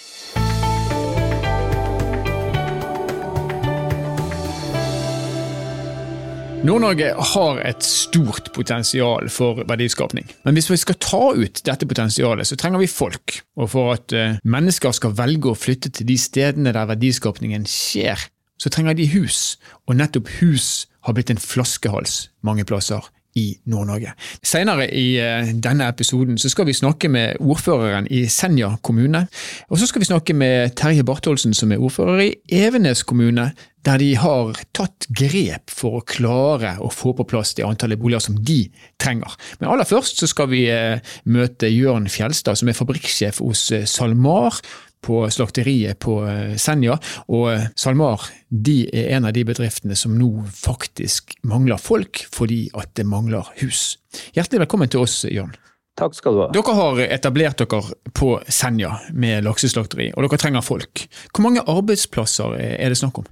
Nord-Norge 6.67 7.13
har 7.15 7.61
et 7.63 7.85
stort 7.87 8.49
potensial 8.55 9.29
for 9.31 9.61
verdiskapning. 9.69 10.27
Men 10.43 10.57
hvis 10.57 10.67
vi 10.73 10.79
skal 10.81 10.99
ta 10.99 11.21
ut 11.39 11.61
dette 11.65 11.87
potensialet, 11.87 12.49
så 12.49 12.59
trenger 12.59 12.83
vi 12.83 12.91
folk. 12.91 13.37
Og 13.63 13.71
for 13.77 13.95
at 13.95 14.15
eh, 14.17 14.41
mennesker 14.43 14.97
skal 14.97 15.15
velge 15.19 15.53
å 15.53 15.59
flytte 15.59 15.93
til 15.95 16.09
de 16.09 16.17
stedene 16.19 16.75
der 16.75 16.91
verdiskapningen 16.91 17.69
skjer, 17.71 18.27
så 18.59 18.73
trenger 18.75 18.99
de 18.99 19.07
hus. 19.15 19.55
Og 19.87 20.01
nettopp 20.01 20.33
hus 20.41 20.89
har 21.07 21.15
blitt 21.15 21.31
en 21.31 21.39
flaskehals 21.39 22.25
mange 22.43 22.67
plasser 22.67 23.07
i 23.37 23.47
Nord-Norge. 23.71 24.13
Senere 24.43 24.89
i 24.95 25.19
eh, 25.21 25.53
denne 25.55 25.89
episoden 25.93 26.39
så 26.41 26.51
skal 26.53 26.69
vi 26.69 26.77
snakke 26.77 27.11
med 27.13 27.41
ordføreren 27.41 28.09
i 28.11 28.25
Senja 28.33 28.75
kommune. 28.83 29.27
Og 29.69 29.79
så 29.79 29.89
skal 29.89 30.03
vi 30.03 30.11
snakke 30.11 30.37
med 30.37 30.77
Terje 30.79 31.05
Bartholsen 31.07 31.55
som 31.55 31.73
er 31.73 31.83
ordfører 31.83 32.25
i 32.27 32.33
Evenes 32.49 33.05
kommune, 33.07 33.51
der 33.87 34.01
de 34.03 34.09
har 34.21 34.59
tatt 34.77 35.07
grep 35.17 35.71
for 35.73 36.01
å 36.01 36.05
klare 36.09 36.75
å 36.83 36.91
få 36.93 37.15
på 37.17 37.27
plass 37.31 37.55
det 37.57 37.67
antallet 37.67 38.01
boliger 38.01 38.25
som 38.25 38.37
de 38.45 38.65
trenger. 39.01 39.37
Men 39.61 39.71
aller 39.73 39.89
først 39.89 40.21
så 40.21 40.29
skal 40.31 40.51
vi 40.53 40.67
eh, 40.73 40.99
møte 41.31 41.71
Jørn 41.71 42.11
Fjelstad, 42.13 42.59
som 42.59 42.69
er 42.69 42.77
fabrikksjef 42.77 43.41
hos 43.45 43.69
eh, 43.77 43.87
SalMar 43.89 44.59
på 45.05 45.23
slakteriet 45.31 45.99
på 46.03 46.21
eh, 46.27 46.57
Senja. 46.61 46.99
Og 47.29 47.79
SalMar 47.79 48.27
de 48.49 48.83
er 48.89 49.15
en 49.17 49.29
av 49.29 49.35
de 49.37 49.45
bedriftene 49.49 49.97
som 49.99 50.17
nå 50.19 50.31
faktisk 50.55 51.37
mangler 51.47 51.81
folk 51.81 52.25
fordi 52.33 52.67
at 52.79 52.95
det 52.99 53.07
mangler 53.09 53.49
hus. 53.63 53.99
Hjertelig 54.37 54.67
velkommen 54.67 54.93
til 54.93 55.05
oss, 55.05 55.23
Jørn. 55.29 55.55
Takk 55.99 56.15
skal 56.15 56.37
du 56.37 56.43
ha. 56.45 56.51
Dere 56.55 56.77
har 56.79 57.01
etablert 57.09 57.59
dere 57.59 57.83
på 58.15 58.37
Senja 58.47 58.93
med 59.11 59.43
lakseslakteri, 59.49 60.13
og 60.15 60.25
dere 60.25 60.39
trenger 60.39 60.63
folk. 60.63 61.09
Hvor 61.33 61.49
mange 61.49 61.65
arbeidsplasser 61.67 62.55
er 62.61 62.93
det 62.93 63.01
snakk 63.01 63.25
om? 63.25 63.27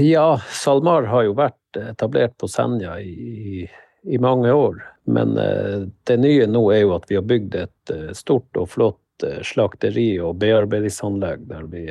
Ja, 0.00 0.40
SalMar 0.52 1.08
har 1.12 1.26
jo 1.28 1.36
vært 1.36 1.80
etablert 1.80 2.38
på 2.40 2.48
Senja 2.48 2.96
i, 3.00 3.66
i 4.04 4.20
mange 4.20 4.52
år. 4.52 4.80
Men 5.10 5.36
eh, 5.38 5.86
det 6.04 6.16
nye 6.20 6.46
nå 6.46 6.62
er 6.72 6.84
jo 6.84 6.94
at 6.96 7.08
vi 7.10 7.18
har 7.18 7.26
bygd 7.26 7.56
et 7.58 7.94
eh, 7.94 8.10
stort 8.16 8.60
og 8.60 8.68
flott 8.74 9.00
eh, 9.00 9.09
slakteri 9.46 10.14
og 10.22 10.38
bearbeidingsanlegg 10.42 11.46
der 11.50 11.68
vi 11.72 11.86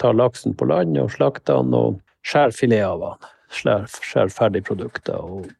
tar 0.00 0.16
laksen 0.16 0.56
på 0.58 0.68
land 0.70 0.98
og 1.00 1.12
slakter 1.14 1.62
den 1.62 1.74
og 1.78 2.00
skjærer 2.26 2.56
filet 2.56 2.86
av 2.86 3.04
den. 3.04 3.30
Skjærer 3.54 4.32
ferdigprodukter. 4.34 5.20
Og 5.20 5.50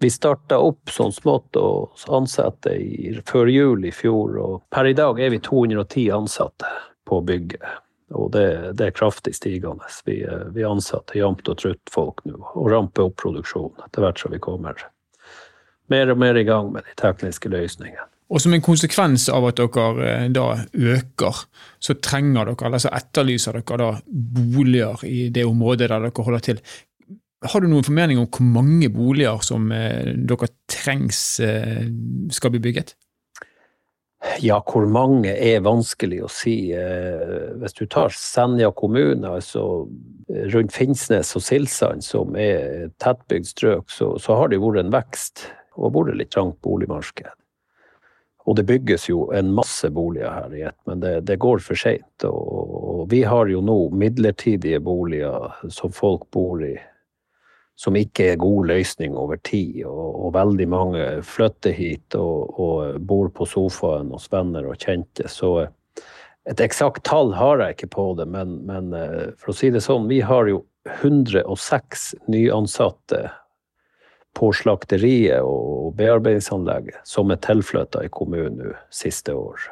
vi 0.00 0.10
starta 0.12 0.58
opp 0.60 0.92
sånn 0.92 1.12
smått 1.12 1.56
og 1.60 2.06
ansatte 2.12 2.72
i, 2.76 3.12
før 3.28 3.50
jul 3.52 3.84
i 3.88 3.92
fjor, 3.92 4.38
og 4.40 4.54
per 4.72 4.88
i 4.88 4.96
dag 4.96 5.20
er 5.20 5.32
vi 5.32 5.40
210 5.44 6.10
ansatte 6.16 6.72
på 7.08 7.20
bygget. 7.28 7.64
Og 8.16 8.30
det, 8.32 8.48
det, 8.78 8.86
er 8.86 8.96
kraftig 8.96 9.34
stigende. 9.34 9.88
Vi, 10.06 10.20
vi 10.54 10.64
ansetter 10.64 11.18
jevnt 11.18 11.48
og 11.50 11.58
trutt 11.60 11.92
folk 11.92 12.22
nå, 12.24 12.38
og 12.54 12.68
ramper 12.72 13.08
opp 13.08 13.16
produksjonen 13.24 13.88
etter 13.88 14.06
hvert 14.06 14.22
som 14.22 14.36
vi 14.36 14.42
kommer 14.42 14.86
mer 15.86 16.10
og 16.10 16.18
mer 16.18 16.34
i 16.34 16.44
gang 16.44 16.72
med 16.72 16.86
de 16.86 16.94
tekniske 16.98 17.50
løsningene. 17.52 18.08
Og 18.26 18.42
som 18.42 18.54
en 18.56 18.64
konsekvens 18.64 19.28
av 19.30 19.46
at 19.46 19.60
dere 19.60 20.08
eh, 20.08 20.26
da 20.34 20.48
øker, 20.74 21.44
så 21.78 21.94
trenger 22.02 22.50
dere, 22.50 22.58
eller 22.66 22.82
så 22.82 22.92
etterlyser 22.96 23.60
dere 23.60 23.78
da 23.78 23.90
boliger 24.10 25.04
i 25.06 25.28
det 25.30 25.46
området 25.46 25.86
der 25.92 26.08
dere 26.08 26.26
holder 26.26 26.46
til. 26.48 26.62
Har 27.46 27.62
du 27.62 27.68
noen 27.70 27.86
formening 27.86 28.18
om 28.18 28.26
hvor 28.32 28.46
mange 28.48 28.90
boliger 28.90 29.44
som 29.46 29.70
eh, 29.74 30.16
dere 30.26 30.50
trengs 30.72 31.38
eh, 31.44 31.86
skal 32.34 32.54
bli 32.54 32.64
bygget? 32.66 32.96
Ja, 34.42 34.58
hvor 34.58 34.88
mange 34.90 35.30
er 35.30 35.62
vanskelig 35.62 36.22
å 36.24 36.30
si. 36.32 36.72
Hvis 36.72 37.76
du 37.78 37.84
tar 37.86 38.10
Senja 38.16 38.72
kommune, 38.74 39.28
altså 39.28 39.84
rundt 40.50 40.74
Finnsnes 40.74 41.30
og 41.38 41.44
Silsand, 41.46 42.02
som 42.02 42.34
er 42.34 42.88
tettbygd 42.98 43.52
strøk, 43.52 43.92
så, 43.92 44.16
så, 44.18 44.34
har 44.40 44.50
det 44.50 44.58
vært 44.64 44.82
en 44.82 44.94
vekst 44.96 45.44
og 45.76 45.94
vært 45.94 46.18
litt 46.18 46.32
trangt 46.34 46.58
boligmarked. 46.64 47.28
Og 48.46 48.56
det 48.56 48.66
bygges 48.68 49.08
jo 49.08 49.26
en 49.34 49.48
masse 49.54 49.88
boliger 49.90 50.30
her 50.30 50.52
i 50.54 50.62
ett, 50.68 50.78
men 50.86 51.00
det, 51.02 51.14
det, 51.26 51.38
går 51.42 51.58
for 51.64 51.78
seint. 51.78 52.26
Og, 52.28 53.06
vi 53.10 53.24
har 53.26 53.50
jo 53.50 53.62
nå 53.62 53.78
midlertidige 53.94 54.78
boliger 54.82 55.50
som 55.70 55.94
folk 55.94 56.28
bor 56.34 56.62
i 56.62 56.76
som 57.76 57.96
ikke 57.98 58.30
er 58.32 58.38
god 58.40 58.70
løsning 58.70 59.16
over 59.20 59.36
tid. 59.44 59.82
Og, 59.84 60.06
og 60.26 60.34
veldig 60.36 60.68
mange 60.72 61.08
flytter 61.26 61.74
hit 61.76 62.16
og, 62.16 62.54
og, 62.56 63.00
bor 63.04 63.28
på 63.34 63.48
sofaen 63.50 64.14
hos 64.14 64.30
venner 64.32 64.70
og 64.70 64.78
kjente. 64.80 65.28
Så 65.28 65.52
et 66.48 66.62
eksakt 66.62 67.04
tall 67.04 67.34
har 67.36 67.60
jeg 67.60 67.76
ikke 67.76 67.92
på 67.98 68.06
det, 68.20 68.28
men, 68.32 68.60
men, 68.68 68.94
eh, 68.96 69.34
for 69.36 69.52
å 69.52 69.58
si 69.58 69.72
det 69.74 69.82
sånn, 69.84 70.06
vi 70.08 70.22
har 70.24 70.48
jo 70.48 70.62
106 71.02 72.12
nyansatte 72.30 73.26
på 74.36 74.52
slakteriet 74.52 75.40
og 75.44 75.94
bearbeidingsanlegget 75.96 77.00
som 77.08 77.32
er 77.32 77.40
tilflytta 77.44 78.04
i 78.04 78.12
kommunen 78.12 78.60
nå 78.60 78.76
siste 78.92 79.34
år. 79.34 79.70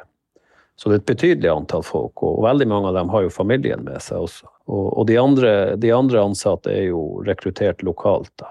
Så 0.75 0.89
det 0.89 0.95
er 0.95 1.01
et 1.03 1.11
betydelig 1.11 1.51
antall 1.51 1.85
folk, 1.87 2.23
og 2.25 2.41
veldig 2.43 2.67
mange 2.67 2.89
av 2.89 2.97
dem 2.97 3.11
har 3.13 3.23
jo 3.23 3.31
familien 3.31 3.85
med 3.85 4.01
seg 4.03 4.25
også. 4.25 4.49
Og, 4.65 4.87
og 4.89 5.05
de, 5.07 5.15
andre, 5.21 5.51
de, 5.79 5.91
andre, 5.95 6.25
ansatte 6.25 6.73
er 6.73 6.89
jo 6.89 7.21
rekruttert 7.27 7.85
lokalt, 7.85 8.31
da. 8.41 8.49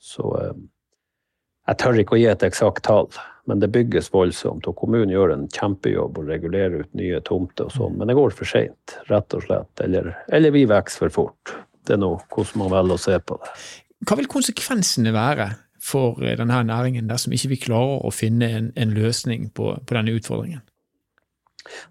Så 0.00 0.30
eh, 0.38 0.54
jeg 1.68 1.80
tør 1.80 2.00
ikke 2.00 2.16
å 2.16 2.20
gi 2.22 2.30
et 2.30 2.46
eksakt 2.46 2.84
tall, 2.88 3.10
men 3.50 3.60
det 3.60 3.72
bygges 3.74 4.08
voldsomt. 4.14 4.68
Og 4.70 4.78
kommunen 4.78 5.12
gjør 5.12 5.34
en 5.34 5.46
kjempejobb 5.52 6.22
og 6.22 6.32
regulerer 6.32 6.86
ut 6.86 6.96
nye 6.96 7.20
tomter 7.28 7.68
og 7.68 7.76
sånn, 7.76 7.98
men 7.98 8.08
det 8.08 8.16
går 8.16 8.36
for 8.36 8.48
seint, 8.48 8.98
rett 9.10 9.36
og 9.36 9.44
slett. 9.44 9.84
Eller, 9.84 10.14
eller 10.32 10.54
vi 10.54 10.64
vokser 10.70 11.06
for 11.06 11.18
fort. 11.18 11.56
Det 11.84 11.98
er 11.98 12.00
nå 12.00 12.14
hvordan 12.32 12.62
man 12.62 12.72
velger 12.78 12.96
å 12.96 13.04
se 13.04 13.20
på 13.20 13.36
det. 13.42 13.52
Hva 14.02 14.18
vil 14.18 14.28
konsekvensene 14.30 15.14
være 15.14 15.52
for 15.84 16.20
denne 16.24 16.62
næringen 16.66 17.08
dersom 17.08 17.34
ikke 17.36 17.52
vi 17.52 17.60
klarer 17.68 18.04
å 18.04 18.12
finne 18.14 18.50
en, 18.58 18.70
en 18.76 18.94
løsning 18.96 19.50
på, 19.54 19.74
på 19.84 19.96
denne 19.96 20.16
utfordringen? 20.16 20.64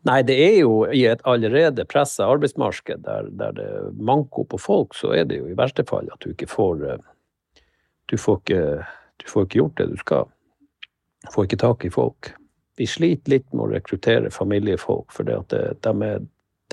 Nei, 0.05 0.19
det 0.25 0.35
er 0.37 0.59
jo 0.61 0.83
i 0.93 1.01
et 1.09 1.23
allerede 1.29 1.85
pressa 1.89 2.27
arbeidsmarked 2.29 3.01
der, 3.07 3.29
der, 3.33 3.55
det 3.57 3.65
er 3.65 3.89
manko 3.97 4.45
på 4.49 4.59
folk, 4.61 4.93
så 4.97 5.15
er 5.17 5.25
det 5.29 5.39
jo 5.39 5.49
i 5.49 5.57
verste 5.57 5.85
fall 5.89 6.11
at 6.13 6.21
du 6.21 6.33
ikke 6.33 6.49
får 6.49 6.85
eh, 6.89 7.09
Du 8.11 8.17
får 8.19 8.41
ikke, 8.41 8.85
du 9.23 9.25
får 9.31 9.45
ikke 9.45 9.57
gjort 9.57 9.77
det 9.79 9.85
du 9.89 9.97
skal. 9.97 10.25
Du 11.23 11.29
får 11.33 11.45
ikke 11.47 11.61
tak 11.63 11.85
i 11.85 11.89
folk. 11.89 12.33
Vi 12.77 12.85
sliter 12.89 13.31
litt 13.31 13.45
med 13.53 13.63
å 13.63 13.71
rekruttere 13.71 14.29
familiefolk, 14.33 15.13
for 15.15 15.23
det 15.23 15.39
det, 15.53 15.61
de, 15.81 16.09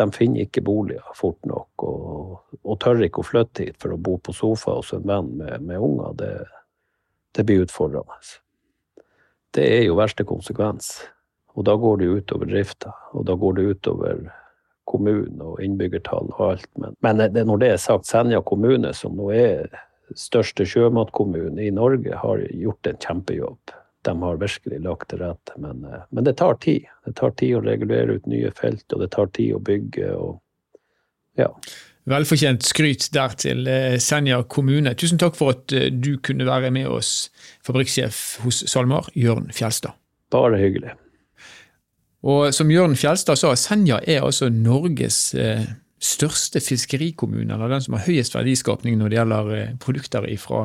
de, 0.00 0.08
finner 0.16 0.46
ikke 0.46 0.64
boliger 0.64 1.14
fort 1.16 1.38
nok. 1.48 1.84
Og, 1.86 2.34
og, 2.62 2.74
tør 2.82 3.02
ikke 3.04 3.22
å 3.22 3.28
flytte 3.28 3.68
hit 3.68 3.80
for 3.80 3.94
å 3.94 4.00
bo 4.00 4.16
på 4.18 4.34
sofa 4.36 4.78
hos 4.80 4.94
en 4.96 5.06
venn 5.06 5.34
med, 5.38 5.66
med 5.68 5.78
unger. 5.78 6.16
Det, 6.18 6.32
det 7.36 7.46
blir 7.46 7.66
utfordrende. 7.66 8.18
Det 9.54 9.66
er 9.66 9.82
jo 9.88 9.96
verste 9.98 10.22
konsekvens 10.22 10.92
Og 11.58 11.64
da 11.66 11.74
går 11.74 11.96
det 11.98 12.06
utover 12.20 12.46
drifta, 12.46 12.92
og 13.10 13.24
da 13.26 13.34
går 13.34 13.56
det 13.56 13.64
utover 13.74 14.20
kommunen 14.90 15.42
og 15.42 15.58
innbyggertall 15.62 16.30
og 16.36 16.44
alt. 16.46 16.68
Men, 16.78 16.94
men 17.02 17.22
det, 17.34 17.44
når 17.46 17.62
det 17.62 17.70
er 17.74 17.80
sagt, 17.82 18.06
Senja 18.06 18.40
kommune, 18.46 18.92
som 18.94 19.16
nå 19.18 19.30
er 19.34 19.66
største 20.18 20.66
sjømatkommune 20.66 21.62
i 21.66 21.72
Norge, 21.74 22.14
har 22.22 22.42
gjort 22.54 22.90
en 22.90 23.00
kjempejobb. 23.02 23.74
De 24.02 24.22
har 24.22 24.40
virkelig 24.40 24.80
lagt 24.80 25.10
til 25.10 25.20
rette, 25.20 25.56
men, 25.60 25.84
eh, 25.84 26.06
men, 26.10 26.24
det 26.24 26.36
tar 26.40 26.56
tid. 26.62 26.88
Det 27.04 27.16
tar 27.16 27.34
tid 27.36 27.56
å 27.58 27.64
regulere 27.64 28.16
ut 28.16 28.26
nye 28.30 28.52
felt, 28.56 28.86
og 28.92 29.02
det 29.02 29.10
tar 29.12 29.26
tid 29.36 29.54
å 29.54 29.62
bygge. 29.64 30.12
og 30.16 30.40
ja. 31.38 31.50
Velfortjent 32.10 32.64
skryt 32.64 33.10
der 33.12 33.36
til 33.36 33.68
eh, 33.68 33.98
Senja 34.00 34.40
kommune. 34.42 34.94
Tusen 34.94 35.20
takk 35.20 35.36
for 35.36 35.52
at 35.54 35.72
eh, 35.76 35.90
du 35.92 36.16
kunne 36.24 36.48
være 36.48 36.72
med 36.74 36.88
oss, 36.88 37.30
fabrikksjef 37.66 38.40
hos 38.44 38.64
SalMar, 38.70 39.12
Jørn 39.14 39.50
Fjelstad. 39.52 39.98
Bare 40.32 40.58
hyggelig. 40.58 40.96
Og 42.24 42.54
som 42.54 42.70
Jørn 42.72 42.96
Fjelstad 42.96 43.38
sa, 43.40 43.52
Senja 43.56 44.00
er 44.08 44.24
altså 44.24 44.48
Norges 44.52 45.34
største 46.00 46.62
fiskerikommunen, 46.64 47.50
eller 47.54 47.74
den 47.74 47.82
som 47.84 47.96
har 47.96 48.06
høyest 48.06 48.34
verdiskapning 48.34 48.96
når 48.98 49.12
det 49.12 49.18
gjelder 49.18 49.52
eh, 49.56 49.74
produkter 49.82 50.26
fra 50.40 50.62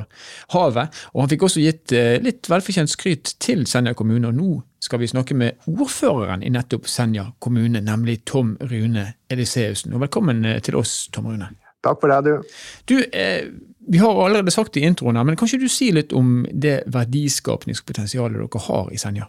havet. 0.55 1.03
Og 1.13 1.25
han 1.25 1.31
fikk 1.33 1.45
også 1.49 1.63
gitt 1.63 1.95
eh, 1.95 2.15
litt 2.23 2.49
velfortjent 2.51 2.91
skryt 2.91 3.35
til 3.43 3.65
Senja 3.69 3.93
kommune, 3.97 4.31
og 4.31 4.39
nå 4.39 4.61
skal 4.85 5.01
vi 5.01 5.09
snakke 5.09 5.35
med 5.37 5.67
ordføreren 5.67 6.43
i 6.45 6.53
nettopp 6.53 6.87
Senja 6.89 7.27
kommune, 7.43 7.81
nemlig 7.83 8.21
Tom 8.29 8.55
Rune 8.61 9.11
Eliseusen. 9.29 9.95
Og 9.95 10.05
velkommen 10.05 10.45
eh, 10.45 10.61
til 10.63 10.79
oss, 10.79 11.05
Tom 11.11 11.27
Rune. 11.31 11.51
Takk 11.85 12.01
for 12.01 12.09
det, 12.09 12.21
du. 12.25 12.59
Du, 12.89 12.97
eh, 13.11 13.51
Vi 13.87 13.99
har 14.01 14.17
allerede 14.17 14.51
sagt 14.51 14.73
det 14.73 14.81
i 14.81 14.87
introen, 14.87 15.15
her, 15.15 15.23
men 15.23 15.35
kan 15.37 15.45
ikke 15.45 15.67
du 15.67 15.69
si 15.69 15.91
litt 15.93 16.13
om 16.17 16.47
det 16.49 16.79
verdiskapningspotensialet 16.89 18.39
dere 18.41 18.61
har 18.65 18.89
i 18.89 18.97
Senja? 18.97 19.27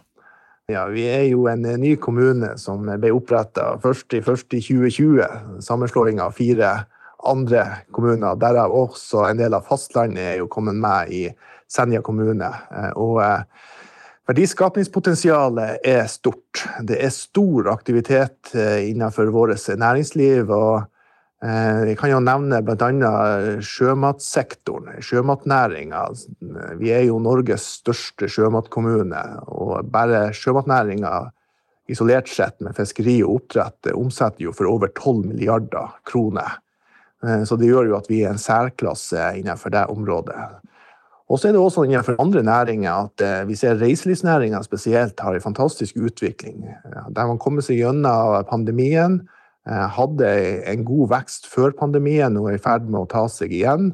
Ja, 0.67 0.85
Vi 0.91 1.05
er 1.07 1.21
jo 1.29 1.45
en 1.47 1.61
ny 1.79 1.93
kommune 1.95 2.49
som 2.59 2.89
ble 2.99 3.13
oppretta 3.15 3.77
først 3.79 4.11
i 4.17 4.19
2020. 4.59 5.61
Sammenslåing 5.63 6.19
av 6.19 6.33
fire 6.35 6.73
andre 7.31 7.61
kommuner, 7.95 8.35
derav 8.35 8.75
også 8.75 9.23
en 9.29 9.39
del 9.39 9.55
av 9.55 9.63
fastlandet 9.69 10.19
er 10.25 10.35
jo 10.41 10.49
kommet 10.51 10.75
med 10.75 11.13
i 11.15 11.21
Senja 11.71 12.01
kommune. 12.03 12.51
Eh, 12.51 12.91
og 12.99 13.21
verdiskapningspotensialet 14.27 15.87
er 15.87 16.03
stort. 16.11 16.65
Det 16.83 16.99
er 16.99 17.15
stor 17.15 17.71
aktivitet 17.71 18.51
eh, 18.51 18.89
innenfor 18.89 19.31
vårt 19.31 19.71
næringsliv. 19.71 20.51
og 20.51 20.81
Eh, 20.81 20.96
vi 21.37 21.93
kan 21.93 22.09
jo 22.09 22.17
nevne 22.23 22.63
bl.a. 22.65 23.09
sjømatsektoren, 23.61 24.95
sjømatnæringa. 25.05 25.99
Vi 26.79 26.89
er 26.89 27.03
jo 27.05 27.19
Norges 27.21 27.67
største 27.77 28.25
sjømatkommune, 28.31 29.21
og 29.45 29.91
bare 29.93 30.31
sjømatnæringa 30.33 31.11
isolert 31.87 32.29
sett 32.29 32.59
med 32.63 32.75
fiskeri 32.77 33.19
og 33.23 33.41
oppdrett 33.41 33.91
omsetter 33.93 34.47
jo 34.47 34.53
for 34.55 34.69
over 34.69 34.91
12 34.91 35.27
milliarder 35.29 35.93
kroner. 36.07 36.57
Eh, 37.23 37.43
så 37.47 37.57
det 37.59 37.69
gjør 37.71 37.91
jo 37.91 37.99
at 37.99 38.09
vi 38.11 38.23
er 38.23 38.33
en 38.33 38.41
særklasse 38.41 39.31
innenfor 39.39 39.73
det 39.73 39.85
området. 39.93 40.41
Og 41.27 41.39
så 41.39 41.49
er 41.49 41.55
det 41.55 41.61
også 41.61 41.83
innenfor 41.83 42.19
andre 42.23 42.43
næringer 42.43 43.07
at 43.07 43.23
eh, 43.23 43.47
vi 43.47 43.55
ser 43.59 43.79
reiselivsnæringa 43.79 44.61
spesielt 44.63 45.19
har 45.19 45.35
en 45.35 45.47
fantastisk 45.47 45.97
utvikling. 45.97 46.67
Der 47.15 47.27
man 47.27 47.39
kommer 47.39 47.65
seg 47.65 47.81
gjennom 47.81 48.43
pandemien 48.49 49.21
Eh, 49.21 49.36
hadde 49.67 50.27
en 50.71 50.83
god 50.87 51.09
vekst 51.11 51.47
før 51.51 51.73
pandemien 51.75 52.37
og 52.39 52.51
er 52.51 52.55
i 52.55 52.61
ferd 52.61 52.85
med 52.87 53.01
å 53.01 53.09
ta 53.11 53.25
seg 53.31 53.51
igjen. 53.51 53.91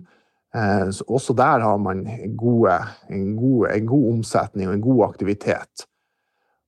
Eh, 0.55 0.89
så 0.93 1.05
også 1.07 1.33
der 1.33 1.63
har 1.65 1.77
man 1.81 2.05
gode, 2.37 2.75
en, 3.09 3.35
god, 3.37 3.67
en, 3.73 3.87
god, 3.89 4.05
omsetning 4.13 4.69
og 4.69 4.77
en 4.77 4.85
god 4.85 5.03
aktivitet. 5.09 5.87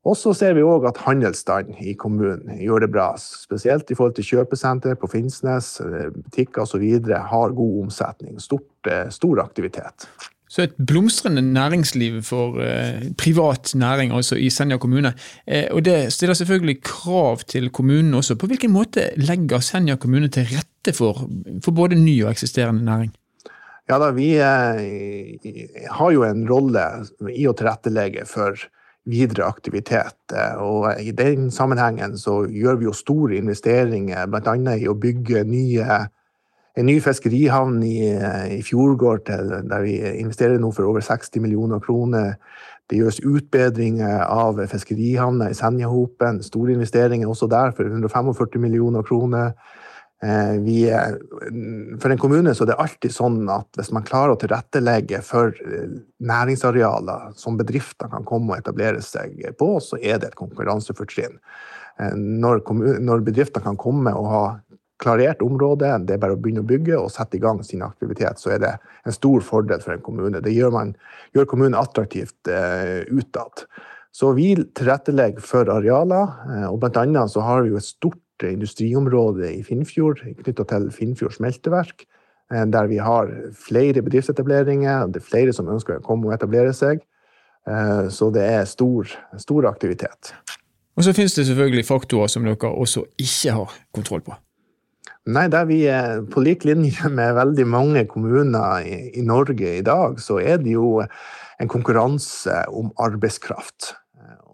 Og 0.06 0.18
så 0.18 0.36
ser 0.38 0.54
vi 0.54 0.66
òg 0.66 0.86
at 0.86 1.02
handelsstanden 1.02 1.78
i 1.82 1.96
kommunen 1.98 2.60
gjør 2.62 2.86
det 2.86 2.92
bra. 2.94 3.08
Spesielt 3.18 3.90
i 3.90 3.98
forhold 3.98 4.18
til 4.18 4.28
kjøpesenter 4.28 4.98
på 5.02 5.10
Finnsnes, 5.10 5.80
eh, 5.82 6.10
butikker 6.14 6.66
osv. 6.66 6.86
har 7.30 7.58
god 7.58 7.84
omsetning. 7.86 8.40
Stort, 8.42 8.90
stor 9.10 9.42
aktivitet. 9.46 10.10
Så 10.48 10.62
et 10.62 10.76
blomstrende 10.78 11.42
næringsliv 11.42 12.22
for 12.24 12.60
eh, 12.62 13.10
privat 13.18 13.72
næring 13.76 14.14
altså 14.14 14.38
i 14.38 14.50
Senja 14.50 14.78
kommune. 14.78 15.14
Eh, 15.48 15.66
og 15.72 15.86
Det 15.86 16.14
stiller 16.14 16.34
selvfølgelig 16.34 16.82
krav 16.84 17.40
til 17.48 17.70
kommunen 17.70 18.14
også. 18.14 18.36
På 18.36 18.48
hvilken 18.48 18.72
måte 18.72 19.10
legger 19.18 19.60
Senja 19.60 19.96
kommune 19.96 20.28
til 20.28 20.48
rette 20.52 20.94
for, 20.94 21.30
for 21.64 21.72
både 21.72 21.96
ny 21.96 22.24
og 22.24 22.32
eksisterende 22.32 22.86
næring? 22.86 23.14
Ja 23.90 24.00
da, 24.02 24.12
Vi 24.12 24.32
eh, 24.38 25.90
har 25.92 26.12
jo 26.12 26.24
en 26.26 26.48
rolle 26.50 26.86
i 27.30 27.46
å 27.46 27.54
tilrettelegge 27.54 28.26
for 28.26 28.58
videre 29.06 29.46
aktivitet. 29.46 30.18
Eh, 30.34 30.62
og 30.62 31.02
I 31.02 31.14
den 31.14 31.52
sammenhengen 31.54 32.18
så 32.18 32.44
gjør 32.50 32.80
vi 32.82 32.90
jo 32.90 32.96
store 32.98 33.38
investeringer, 33.38 34.26
bl.a. 34.30 34.56
i 34.76 34.90
å 34.90 34.98
bygge 34.98 35.46
nye 35.50 36.00
en 36.76 36.88
ny 36.90 36.98
fiskerihavn 37.04 37.82
i, 37.88 37.98
i 38.58 38.62
Fjordgård 38.66 39.26
der 39.26 39.86
vi 39.86 39.96
investerer 40.20 40.60
nå 40.60 40.74
for 40.76 40.90
over 40.90 41.04
60 41.06 41.40
millioner 41.44 41.80
kroner. 41.84 42.36
Det 42.92 43.00
gjøres 43.00 43.22
utbedringer 43.26 44.26
av 44.28 44.60
fiskerihavna 44.70 45.50
i 45.50 45.58
Senjahopen. 45.58 46.44
Store 46.46 46.76
investeringer 46.76 47.32
også 47.32 47.48
der 47.50 47.72
for 47.78 47.88
145 47.88 48.62
millioner 48.62 49.06
kroner. 49.08 49.56
Eh, 50.24 50.60
vi, 50.64 50.78
for 52.02 52.14
en 52.14 52.22
kommune 52.22 52.54
så 52.56 52.64
er 52.64 52.72
det 52.72 52.78
alltid 52.82 53.14
sånn 53.14 53.42
at 53.52 53.68
hvis 53.76 53.92
man 53.94 54.06
klarer 54.08 54.34
å 54.34 54.40
tilrettelegge 54.40 55.20
for 55.26 55.52
eh, 55.66 55.98
næringsarealer 56.24 57.34
som 57.38 57.58
bedrifter 57.60 58.10
kan 58.14 58.24
komme 58.28 58.54
og 58.54 58.62
etablere 58.62 59.04
seg 59.04 59.42
på, 59.60 59.76
så 59.84 60.00
er 60.00 60.22
det 60.22 60.32
et 60.32 60.40
konkurransefortrinn. 60.40 61.36
Eh, 62.00 62.16
når, 62.16 62.64
når 63.04 63.26
bedrifter 63.28 63.66
kan 63.66 63.78
komme 63.82 64.16
og 64.16 64.30
ha 64.32 64.46
klarert 65.02 65.42
område, 65.44 65.90
det 66.08 66.16
er 66.16 66.22
bare 66.22 66.38
å 66.38 66.40
begynne 66.40 66.64
å 66.64 66.70
bygge 66.70 66.98
og 67.00 67.12
sette 67.14 67.38
i 67.38 67.44
gang 67.44 67.62
sin 67.66 67.84
aktivitet, 67.86 68.40
så 68.40 68.56
er 68.56 68.62
det 68.64 68.72
en 69.06 69.16
stor 69.16 69.44
fordel 69.44 69.84
for 69.84 69.96
en 69.96 70.04
kommune. 70.06 70.42
Det 70.44 70.54
gjør, 70.56 70.72
man, 70.76 70.94
gjør 71.36 71.50
kommunen 71.52 71.78
attraktivt 71.80 72.52
eh, 72.52 73.04
utad. 73.12 73.66
Så 74.16 74.32
vi 74.38 74.54
tilrettelegger 74.78 75.44
for 75.44 75.72
arealer, 75.72 76.36
eh, 76.48 76.68
og 76.72 76.86
annet 76.96 77.34
så 77.34 77.44
har 77.44 77.66
vi 77.66 77.74
jo 77.74 77.82
et 77.82 77.88
stort 77.88 78.46
industriområde 78.46 79.50
i 79.52 79.64
Finnfjord 79.64 80.22
knytta 80.44 80.68
til 80.72 80.88
Finnfjord 80.96 81.36
smelteverk, 81.36 82.06
eh, 82.54 82.64
der 82.72 82.88
vi 82.92 83.02
har 83.04 83.32
flere 83.60 84.04
bedriftsetableringer. 84.06 85.12
Det 85.12 85.22
er 85.22 85.28
flere 85.28 85.56
som 85.56 85.68
ønsker 85.68 86.00
å 86.00 86.06
komme 86.06 86.30
og 86.30 86.38
etablere 86.38 86.72
seg. 86.76 87.04
Eh, 87.68 88.08
så 88.10 88.30
det 88.32 88.46
er 88.46 88.66
stor, 88.70 89.10
stor 89.42 89.68
aktivitet. 89.68 90.34
Og 90.96 91.04
så 91.04 91.12
finnes 91.12 91.36
det 91.36 91.48
selvfølgelig 91.50 91.86
faktorer 91.88 92.32
som 92.32 92.46
dere 92.48 92.72
også 92.72 93.04
ikke 93.20 93.56
har 93.58 93.80
kontroll 93.96 94.24
på. 94.24 94.38
Nei, 95.26 95.48
der 95.50 95.66
vi 95.66 95.80
er 95.90 96.20
på 96.30 96.44
lik 96.46 96.68
linje 96.70 97.10
med 97.20 97.34
veldig 97.34 97.66
mange 97.66 98.04
kommuner 98.10 98.86
i, 98.86 99.10
i, 99.18 99.24
Norge 99.26 99.78
i 99.80 99.86
dag, 99.86 100.20
så 100.22 100.38
er 100.38 100.60
det 100.62 100.76
jo 100.76 101.00
en 101.02 101.72
konkurranse 101.72 102.60
om 102.70 102.92
arbeidskraft. 103.02 103.96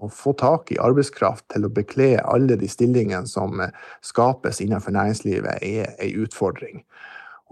Å 0.02 0.08
få 0.10 0.32
tak 0.40 0.72
i 0.72 0.80
arbeidskraft 0.82 1.44
til 1.52 1.68
å 1.68 1.74
bekle 1.76 2.16
alle 2.24 2.56
de 2.58 2.70
stillingene 2.72 3.28
som 3.30 3.60
skapes 4.02 4.64
innenfor 4.64 4.96
næringslivet, 4.96 5.60
er 5.60 5.92
en 5.92 6.24
utfordring. 6.24 6.82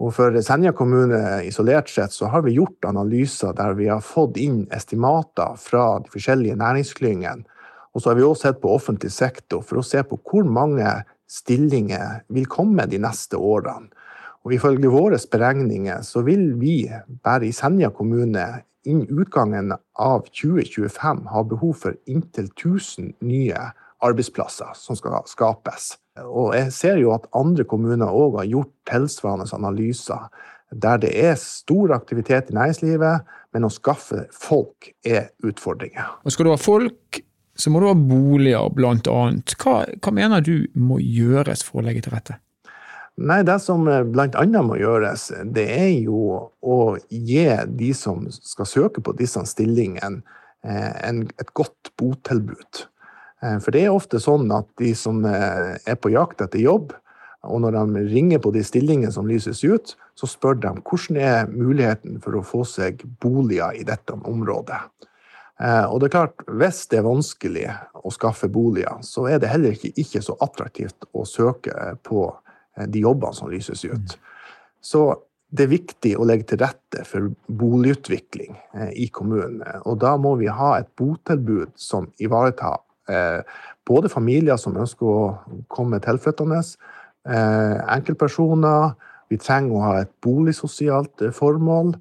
Og 0.00 0.14
For 0.16 0.40
Senja 0.40 0.72
kommune 0.72 1.42
isolert 1.44 1.92
sett 1.92 2.16
så 2.16 2.32
har 2.32 2.42
vi 2.46 2.56
gjort 2.56 2.88
analyser 2.88 3.52
der 3.52 3.76
vi 3.76 3.90
har 3.92 4.00
fått 4.00 4.40
inn 4.40 4.62
estimater 4.72 5.60
fra 5.60 5.98
de 6.00 6.08
forskjellige 6.08 6.56
næringsklyngene. 6.56 7.44
Og 7.92 8.00
så 8.00 8.10
har 8.10 8.16
vi 8.16 8.24
også 8.24 8.48
sett 8.48 8.62
på 8.62 8.72
offentlig 8.72 9.12
sektor 9.12 9.60
for 9.66 9.82
å 9.82 9.84
se 9.84 10.00
på 10.06 10.16
hvor 10.24 10.48
mange 10.48 10.88
stillinger 11.30 12.24
vil 12.34 12.48
komme 12.50 12.86
de 12.90 13.00
neste 13.02 13.38
årene. 13.38 13.90
Og 14.40 14.54
Ifølge 14.56 14.88
våre 14.88 15.18
beregninger 15.30 16.02
så 16.02 16.22
vil 16.24 16.54
vi 16.60 16.88
bare 17.24 17.46
i 17.46 17.52
Senja 17.52 17.90
kommune 17.92 18.46
innen 18.88 19.20
utgangen 19.20 19.74
av 20.00 20.24
2025 20.32 21.26
ha 21.28 21.42
behov 21.44 21.74
for 21.82 21.98
inntil 22.08 22.48
1000 22.48 23.12
nye 23.20 23.66
arbeidsplasser 24.00 24.72
som 24.74 24.96
skal 24.96 25.20
skapes. 25.28 25.92
Og 26.24 26.54
jeg 26.56 26.72
ser 26.72 27.00
jo 27.00 27.12
at 27.12 27.28
andre 27.36 27.66
kommuner 27.68 28.08
òg 28.08 28.40
har 28.40 28.48
gjort 28.48 28.72
tilsvarende 28.88 29.48
analyser, 29.56 30.30
der 30.70 31.00
det 31.02 31.10
er 31.18 31.34
stor 31.40 31.92
aktivitet 31.96 32.50
i 32.50 32.56
næringslivet, 32.56 33.26
men 33.52 33.66
å 33.66 33.72
skaffe 33.72 34.24
folk 34.32 34.92
er 35.04 35.32
utfordringer. 35.44 36.16
Og 36.24 36.32
skal 36.32 36.46
du 36.46 36.52
ha 36.54 36.60
folk, 36.60 37.20
så 37.56 37.70
må 37.72 37.80
du 37.80 37.88
ha 37.90 37.96
boliger, 37.96 38.70
blant 38.74 39.08
annet. 39.10 39.56
Hva, 39.60 39.82
hva 40.00 40.12
mener 40.14 40.44
du 40.44 40.68
må 40.74 41.00
gjøres 41.02 41.64
for 41.66 41.80
å 41.80 41.86
legge 41.88 42.06
til 42.06 42.14
rette? 42.14 42.38
Nei, 43.20 43.42
Det 43.44 43.58
som 43.60 43.88
eh, 43.88 44.04
bl.a. 44.06 44.44
må 44.64 44.78
gjøres, 44.80 45.30
det 45.44 45.66
er 45.74 45.90
jo 46.06 46.52
å 46.60 46.78
gi 47.10 47.44
de 47.68 47.90
som 47.96 48.24
skal 48.32 48.68
søke 48.68 49.02
på 49.04 49.12
disse 49.18 49.42
stillingene, 49.50 50.22
eh, 50.64 51.10
et 51.10 51.52
godt 51.52 51.92
botilbud. 52.00 52.86
Eh, 53.42 53.58
for 53.60 53.76
det 53.76 53.84
er 53.84 53.92
ofte 53.92 54.22
sånn 54.22 54.48
at 54.56 54.70
de 54.80 54.94
som 54.96 55.20
er 55.26 56.00
på 56.00 56.14
jakt 56.14 56.40
etter 56.40 56.62
jobb, 56.64 56.94
og 57.44 57.62
når 57.64 57.76
de 57.76 58.06
ringer 58.08 58.40
på 58.40 58.52
de 58.52 58.62
stillingene 58.64 59.12
som 59.12 59.28
lyses 59.28 59.62
ut, 59.64 59.94
så 60.16 60.28
spør 60.28 60.58
de 60.60 60.72
hvordan 60.80 61.16
er 61.20 61.52
muligheten 61.52 62.18
for 62.24 62.36
å 62.36 62.44
få 62.44 62.66
seg 62.68 63.00
boliger 63.20 63.76
i 63.76 63.84
dette 63.88 64.16
området. 64.16 64.80
Eh, 65.60 65.84
og 65.84 66.00
det 66.00 66.08
er 66.08 66.14
klart, 66.14 66.44
hvis 66.48 66.84
det 66.88 67.00
er 67.00 67.08
vanskelig 67.08 67.66
å 68.00 68.12
skaffe 68.14 68.48
boliger, 68.52 69.02
så 69.04 69.26
er 69.28 69.40
det 69.42 69.50
heller 69.52 69.76
ikke, 69.76 69.92
ikke 70.00 70.22
så 70.24 70.36
attraktivt 70.40 71.08
å 71.12 71.26
søke 71.28 71.74
på 72.06 72.28
eh, 72.30 72.86
de 72.88 73.02
jobbene 73.04 73.36
som 73.36 73.50
lyses 73.52 73.84
ut. 73.84 74.14
Så 74.80 75.02
det 75.52 75.66
er 75.66 75.74
viktig 75.74 76.14
å 76.16 76.24
legge 76.24 76.46
til 76.52 76.62
rette 76.62 77.04
for 77.04 77.28
boligutvikling 77.60 78.54
eh, 78.78 78.92
i 79.04 79.10
kommunene. 79.12 79.82
Og 79.84 80.00
da 80.00 80.14
må 80.16 80.36
vi 80.40 80.48
ha 80.48 80.78
et 80.78 80.88
botilbud 80.98 81.76
som 81.80 82.08
ivaretar 82.22 82.86
både 83.90 84.06
familier 84.06 84.54
som 84.60 84.76
ønsker 84.78 85.02
å 85.02 85.64
komme 85.72 85.98
tilflyttende, 86.04 86.60
enkeltpersoner. 87.26 88.92
Vi 89.32 89.38
trenger 89.42 89.74
å 89.74 89.80
ha 89.82 89.96
et 90.04 90.12
boligsosialt 90.22 91.24
formål. 91.34 91.96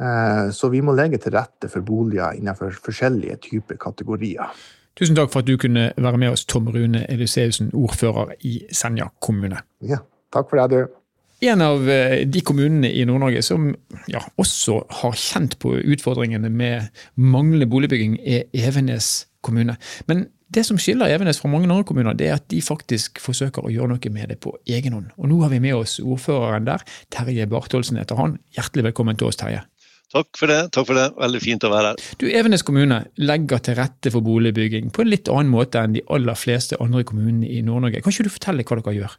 Eh, 0.00 0.50
så 0.52 0.68
vi 0.68 0.82
må 0.84 0.92
legge 0.96 1.20
til 1.22 1.32
rette 1.36 1.70
for 1.72 1.84
boliger 1.86 2.36
innenfor 2.36 2.74
forskjellige 2.84 3.38
typer 3.48 3.78
kategorier. 3.80 4.52
Tusen 4.96 5.16
takk 5.16 5.32
for 5.32 5.44
at 5.44 5.48
du 5.48 5.56
kunne 5.60 5.90
være 5.96 6.20
med 6.20 6.32
oss, 6.32 6.46
Tom 6.48 6.68
Rune 6.72 7.04
Eluseussen, 7.12 7.70
ordfører 7.76 8.32
i 8.48 8.58
Senja 8.72 9.10
kommune. 9.20 9.60
Ja, 9.84 10.00
takk 10.32 10.48
for 10.50 10.60
det, 10.60 10.70
du. 10.72 11.02
En 11.44 11.60
av 11.60 11.84
eh, 11.92 12.22
de 12.24 12.40
kommunene 12.40 12.88
i 12.88 13.04
Nord-Norge 13.04 13.42
som 13.44 13.68
ja, 14.08 14.22
også 14.40 14.78
har 15.02 15.18
kjent 15.20 15.58
på 15.60 15.74
utfordringene 15.84 16.48
med 16.48 16.88
manglende 17.16 17.68
boligbygging, 17.68 18.16
er 18.24 18.48
Evenes 18.56 19.26
kommune. 19.44 19.76
Men 20.08 20.24
det 20.48 20.62
som 20.64 20.78
skiller 20.80 21.10
Evenes 21.12 21.40
fra 21.42 21.50
mange 21.52 21.68
andre 21.68 21.84
kommuner, 21.84 22.16
det 22.16 22.30
er 22.30 22.38
at 22.38 22.48
de 22.52 22.62
faktisk 22.64 23.20
forsøker 23.20 23.66
å 23.66 23.72
gjøre 23.72 23.92
noe 23.92 24.12
med 24.14 24.32
det 24.32 24.38
på 24.40 24.54
egen 24.64 24.96
hånd. 24.96 25.12
Og 25.18 25.28
nå 25.28 25.42
har 25.42 25.52
vi 25.52 25.60
med 25.60 25.76
oss 25.76 25.98
ordføreren 26.00 26.68
der, 26.68 26.84
Terje 27.12 27.48
Bartholsen 27.50 28.00
heter 28.00 28.16
han. 28.20 28.38
Hjertelig 28.56 28.88
velkommen 28.88 29.18
til 29.18 29.28
oss, 29.28 29.40
Terje. 29.40 29.66
Takk 30.14 30.38
for 30.38 30.50
det. 30.50 30.60
takk 30.74 30.86
for 30.86 30.98
det. 30.98 31.06
Veldig 31.18 31.42
fint 31.42 31.64
å 31.66 31.70
være 31.72 31.92
her. 31.92 32.08
Du, 32.20 32.26
Evenes 32.30 32.62
kommune 32.66 33.02
legger 33.18 33.62
til 33.66 33.78
rette 33.80 34.12
for 34.14 34.24
boligbygging 34.24 34.92
på 34.94 35.02
en 35.02 35.10
litt 35.10 35.30
annen 35.32 35.50
måte 35.50 35.82
enn 35.82 35.96
de 35.96 36.04
aller 36.14 36.38
fleste 36.38 36.78
andre 36.82 37.02
kommunene 37.08 37.48
i 37.50 37.62
Nord-Norge. 37.66 38.02
Kan 38.04 38.14
ikke 38.14 38.28
du 38.28 38.34
fortelle 38.36 38.66
hva 38.66 38.78
dere 38.78 38.96
gjør? 39.00 39.16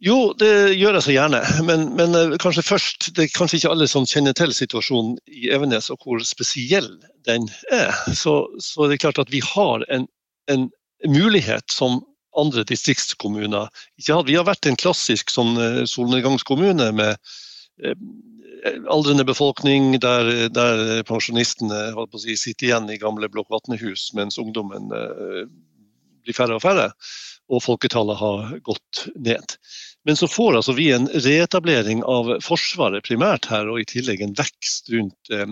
Jo, 0.00 0.18
det 0.40 0.76
gjør 0.80 0.96
jeg 0.96 1.04
så 1.04 1.14
gjerne. 1.14 1.40
Men, 1.68 1.88
men, 1.96 2.16
eh, 2.16 2.36
kanskje 2.40 2.64
først, 2.64 3.10
det 3.16 3.26
er 3.26 3.32
kanskje 3.34 3.60
ikke 3.60 3.72
alle 3.74 3.88
som 3.90 4.08
kjenner 4.08 4.36
til 4.36 4.52
situasjonen 4.56 5.18
i 5.28 5.50
Evenes 5.52 5.90
og 5.92 6.04
hvor 6.04 6.22
spesiell 6.24 6.88
den 7.28 7.48
er. 7.72 7.92
Så, 8.16 8.42
så 8.64 8.88
det 8.88 8.96
er 8.96 9.04
klart 9.08 9.20
at 9.20 9.32
vi 9.32 9.42
har 9.44 9.84
en, 9.92 10.08
en 10.52 10.70
mulighet 11.08 11.68
som 11.72 12.00
andre 12.38 12.64
distriktskommuner 12.64 13.68
ikke 14.00 14.14
hadde. 14.14 14.30
Vi 14.30 14.38
har 14.38 14.48
vært 14.48 14.68
en 14.70 14.80
klassisk 14.80 15.32
sånn 15.32 15.56
eh, 15.60 15.84
solnedgangskommune 15.88 16.90
med 16.96 17.16
eh, 17.84 17.96
aldrende 18.88 19.24
befolkning 19.24 19.98
der, 20.00 20.48
der 20.52 21.02
pensjonistene 21.08 21.90
si, 22.18 22.36
sitter 22.36 22.68
igjen 22.68 22.90
i 22.90 22.98
gamle 23.00 23.28
blokkvatnehus, 23.32 24.10
mens 24.16 24.38
ungdommen 24.40 24.90
eh, 24.94 25.44
blir 26.24 26.36
færre 26.36 26.58
og 26.58 26.64
færre, 26.64 26.90
og 27.50 27.62
folketallet 27.64 28.18
har 28.20 28.56
gått 28.66 29.04
ned. 29.16 29.56
Men 30.08 30.16
så 30.16 30.28
får 30.30 30.60
altså 30.60 30.74
vi 30.76 30.90
en 30.94 31.08
reetablering 31.12 32.02
av 32.08 32.30
Forsvaret 32.44 33.04
primært 33.04 33.50
her, 33.50 33.68
og 33.68 33.82
i 33.82 33.88
tillegg 33.88 34.22
en 34.24 34.36
vekst 34.38 34.92
rundt 34.94 35.32
eh, 35.34 35.46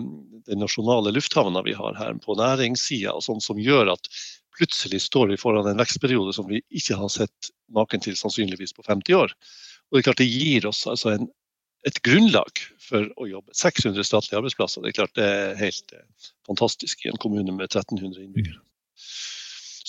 den 0.49 0.63
nasjonale 0.63 1.13
lufthavna 1.15 1.63
vi 1.65 1.77
har 1.77 1.97
her 1.99 2.19
på 2.23 2.37
næringssida, 2.39 3.17
sånn 3.25 3.43
som 3.43 3.61
gjør 3.61 3.95
at 3.95 4.11
plutselig 4.59 5.01
står 5.05 5.31
vi 5.31 5.39
foran 5.39 5.69
en 5.69 5.79
vekstperiode 5.79 6.33
som 6.35 6.49
vi 6.49 6.61
ikke 6.75 6.97
har 6.99 7.11
sett 7.13 7.51
maken 7.73 8.01
til 8.03 8.17
sannsynligvis 8.19 8.75
på 8.75 8.83
50 8.87 9.15
år. 9.15 9.35
Og 9.89 9.97
Det 9.97 10.01
er 10.01 10.07
klart 10.09 10.21
det 10.21 10.29
gir 10.29 10.67
oss 10.69 10.85
altså 10.89 11.13
en 11.15 11.29
et 11.87 12.01
grunnlag 12.05 12.63
for 12.83 13.07
å 13.21 13.27
jobbe. 13.29 13.53
600 13.55 14.03
statlige 14.07 14.39
arbeidsplasser, 14.41 14.83
det 14.83 14.91
er 14.91 14.97
klart 14.97 15.19
det 15.19 15.27
er 15.27 15.59
helt 15.59 15.93
eh, 15.95 16.31
fantastisk 16.47 17.05
i 17.05 17.11
en 17.11 17.21
kommune 17.21 17.53
med 17.55 17.69
1300 17.69 18.25
innbyggere. 18.25 18.59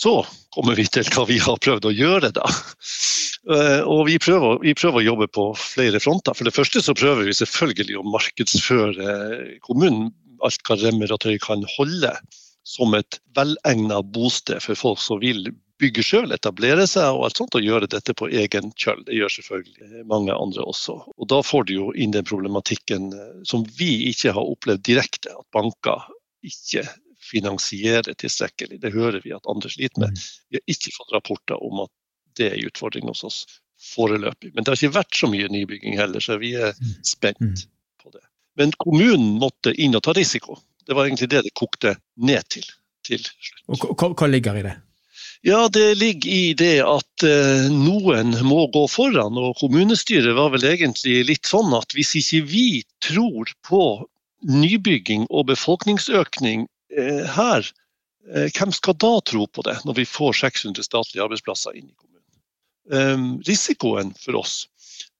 Så 0.00 0.20
kommer 0.54 0.78
vi 0.78 0.86
til 0.88 1.08
hva 1.12 1.26
vi 1.28 1.36
har 1.42 1.58
prøvd 1.60 1.90
å 1.90 1.96
gjøre, 1.96 2.32
da. 2.36 2.46
Eh, 3.50 3.80
og 3.88 4.02
vi 4.04 4.18
prøver, 4.20 4.58
vi 4.60 4.74
prøver, 4.76 5.00
å 5.00 5.06
jobbe 5.06 5.26
på 5.32 5.46
flere 5.56 6.00
fronter. 6.02 6.36
For 6.36 6.44
det 6.44 6.52
første 6.52 6.82
så 6.84 6.92
prøver 6.92 7.24
vi 7.24 7.36
selvfølgelig 7.38 7.96
å 7.96 8.06
markedsføre 8.12 9.14
kommunen 9.64 10.10
alt 10.44 10.60
hva 10.68 10.76
remmer 10.80 11.12
og 11.12 11.22
tøy 11.24 11.38
kan 11.42 11.64
holde 11.76 12.12
som 12.68 12.94
et 12.96 13.18
velegnet 13.36 14.12
bosted 14.14 14.60
for 14.64 14.78
folk 14.78 15.00
som 15.02 15.20
vil 15.22 15.48
bygge 15.80 16.04
sjøl, 16.04 16.32
etablere 16.34 16.86
seg 16.88 17.16
og 17.16 17.26
alt 17.26 17.40
sånt, 17.40 17.56
og 17.56 17.64
gjøre 17.64 17.88
dette 17.90 18.14
på 18.16 18.28
egen 18.28 18.72
kjøll. 18.78 19.02
Det 19.06 19.16
gjør 19.16 19.34
selvfølgelig 19.36 20.04
mange 20.10 20.36
andre 20.36 20.66
også. 20.68 20.96
Og 21.16 21.28
Da 21.30 21.40
får 21.46 21.68
du 21.68 21.74
jo 21.74 21.90
inn 21.92 22.14
den 22.14 22.26
problematikken 22.28 23.12
eh, 23.16 23.38
som 23.48 23.64
vi 23.78 24.10
ikke 24.10 24.34
har 24.36 24.52
opplevd 24.54 24.84
direkte, 24.86 25.32
at 25.32 25.48
banker 25.56 26.08
ikke 26.46 26.84
finansierer 27.30 28.14
tilstrekkelig. 28.18 28.80
Det 28.82 28.92
hører 28.94 29.20
vi 29.24 29.34
at 29.36 29.48
andre 29.50 29.70
sliter 29.70 30.06
med. 30.06 30.16
Mm. 30.16 30.28
Vi 30.50 30.60
har 30.60 30.74
ikke 30.74 30.94
fått 30.96 31.14
rapporter 31.14 31.60
om 31.62 31.84
at 31.84 31.92
det 32.38 32.48
er 32.48 32.56
en 32.56 32.70
utfordring 32.70 33.10
hos 33.10 33.24
oss 33.26 33.42
foreløpig. 33.94 34.52
Men 34.54 34.64
det 34.64 34.72
har 34.72 34.80
ikke 34.80 34.98
vært 34.98 35.16
så 35.16 35.30
mye 35.30 35.48
nybygging 35.52 35.96
heller, 36.00 36.22
så 36.24 36.38
vi 36.40 36.54
er 36.58 36.74
mm. 36.76 36.92
spent 37.06 37.40
mm. 37.40 37.64
på 38.02 38.12
det. 38.14 38.24
Men 38.60 38.74
kommunen 38.82 39.38
måtte 39.40 39.72
inn 39.72 39.96
og 39.96 40.04
ta 40.04 40.14
risiko. 40.16 40.58
Det 40.86 40.96
var 40.96 41.06
egentlig 41.06 41.30
det 41.32 41.44
det 41.46 41.54
kokte 41.56 41.96
ned 42.20 42.48
til. 42.52 42.66
til 43.06 43.22
slutt. 43.22 43.66
Og 43.70 43.94
hva, 43.94 44.12
hva 44.16 44.28
ligger 44.28 44.58
i 44.60 44.64
det? 44.66 44.76
Ja, 45.42 45.68
det 45.72 45.94
ligger 45.94 46.30
i 46.30 46.54
det 46.54 46.82
at 46.84 47.24
eh, 47.24 47.68
noen 47.72 48.34
må 48.44 48.66
gå 48.74 48.82
foran. 48.92 49.38
Og 49.40 49.56
kommunestyret 49.60 50.36
var 50.36 50.52
vel 50.52 50.66
egentlig 50.68 51.22
litt 51.30 51.48
sånn 51.48 51.72
at 51.76 51.96
hvis 51.96 52.12
ikke 52.20 52.42
vi 52.50 52.66
tror 53.04 53.52
på 53.64 53.84
nybygging 54.44 55.24
og 55.30 55.48
befolkningsøkning 55.48 56.66
eh, 56.92 57.24
her, 57.38 57.64
eh, 58.28 58.52
hvem 58.52 58.74
skal 58.76 58.98
da 59.00 59.14
tro 59.32 59.46
på 59.48 59.64
det, 59.64 59.78
når 59.88 60.02
vi 60.02 60.08
får 60.08 60.36
600 60.42 60.84
statlige 60.84 61.24
arbeidsplasser 61.24 61.72
inn 61.72 61.88
i 61.88 61.96
kommunen? 61.96 62.10
Ehm, 62.92 63.32
risikoen 63.48 64.12
for 64.20 64.42
oss 64.42 64.66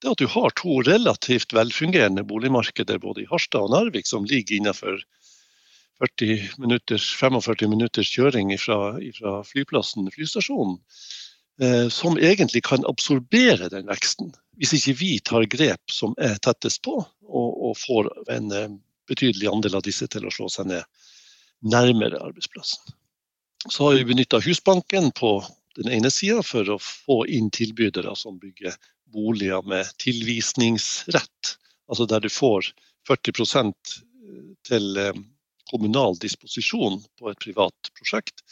det 0.00 0.09
er 0.09 0.14
at 0.14 0.20
du 0.22 0.28
har 0.33 0.52
to 0.56 0.80
relativt 0.87 1.52
velfungerende 1.52 2.24
boligmarkeder 2.24 3.00
både 3.02 3.24
i 3.24 3.28
Harstad 3.28 3.66
og 3.66 3.74
Narvik 3.74 4.09
som 4.09 4.24
ligger 4.28 4.56
innenfor 4.56 5.02
40 6.00 6.50
minutters, 6.58 7.14
45 7.20 7.68
minutters 7.68 8.08
kjøring 8.08 8.54
fra, 8.58 8.94
flyplassen, 9.44 10.08
flystasjonen, 10.14 10.78
eh, 11.62 11.88
som 11.92 12.18
egentlig 12.18 12.64
kan 12.64 12.86
absorbere 12.88 13.68
den 13.72 13.88
veksten, 13.90 14.32
hvis 14.56 14.72
ikke 14.78 14.96
vi 15.00 15.10
tar 15.20 15.44
grep 15.52 15.92
som 15.92 16.14
er 16.18 16.38
tettest 16.40 16.82
på, 16.86 16.96
og, 17.28 17.50
og 17.68 17.76
får 17.78 18.08
en 18.32 18.52
eh, 18.56 18.70
betydelig 19.10 19.50
andel 19.50 19.76
av 19.76 19.84
disse 19.84 20.08
til 20.08 20.24
å 20.24 20.32
slå 20.32 20.48
seg 20.52 20.70
ned 20.70 20.88
nærmere 21.60 22.20
arbeidsplassen. 22.22 22.96
Så 23.68 23.90
har 23.90 23.98
vi 23.98 24.06
benytta 24.08 24.40
Husbanken 24.40 25.10
på 25.12 25.34
den 25.76 25.90
ene 25.92 26.10
sida 26.10 26.40
for 26.46 26.68
å 26.72 26.78
få 26.80 27.26
inn 27.28 27.50
tilbydere 27.52 28.14
som 28.16 28.38
bygger 28.40 28.78
boliger 29.12 29.60
med 29.68 29.90
tilvisningsrett, 30.00 31.56
altså 31.90 32.06
der 32.08 32.24
du 32.24 32.30
får 32.32 32.70
40 33.08 33.74
til 34.64 34.96
eh, 35.02 35.20
kommunal 35.70 36.18
disposisjon 36.20 37.00
på 37.18 37.30
et 37.30 37.40
privat 37.42 37.92
prosjekt. 37.96 38.42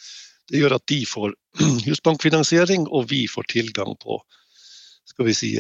Det 0.49 0.63
gjør 0.63 0.79
at 0.79 0.87
de 0.89 1.03
får 1.07 1.35
husbankfinansiering, 1.89 2.89
og 2.89 3.11
vi 3.13 3.27
får 3.31 3.51
tilgang 3.53 3.97
på 4.01 4.21
skal 5.09 5.27
vi 5.27 5.35
si, 5.35 5.51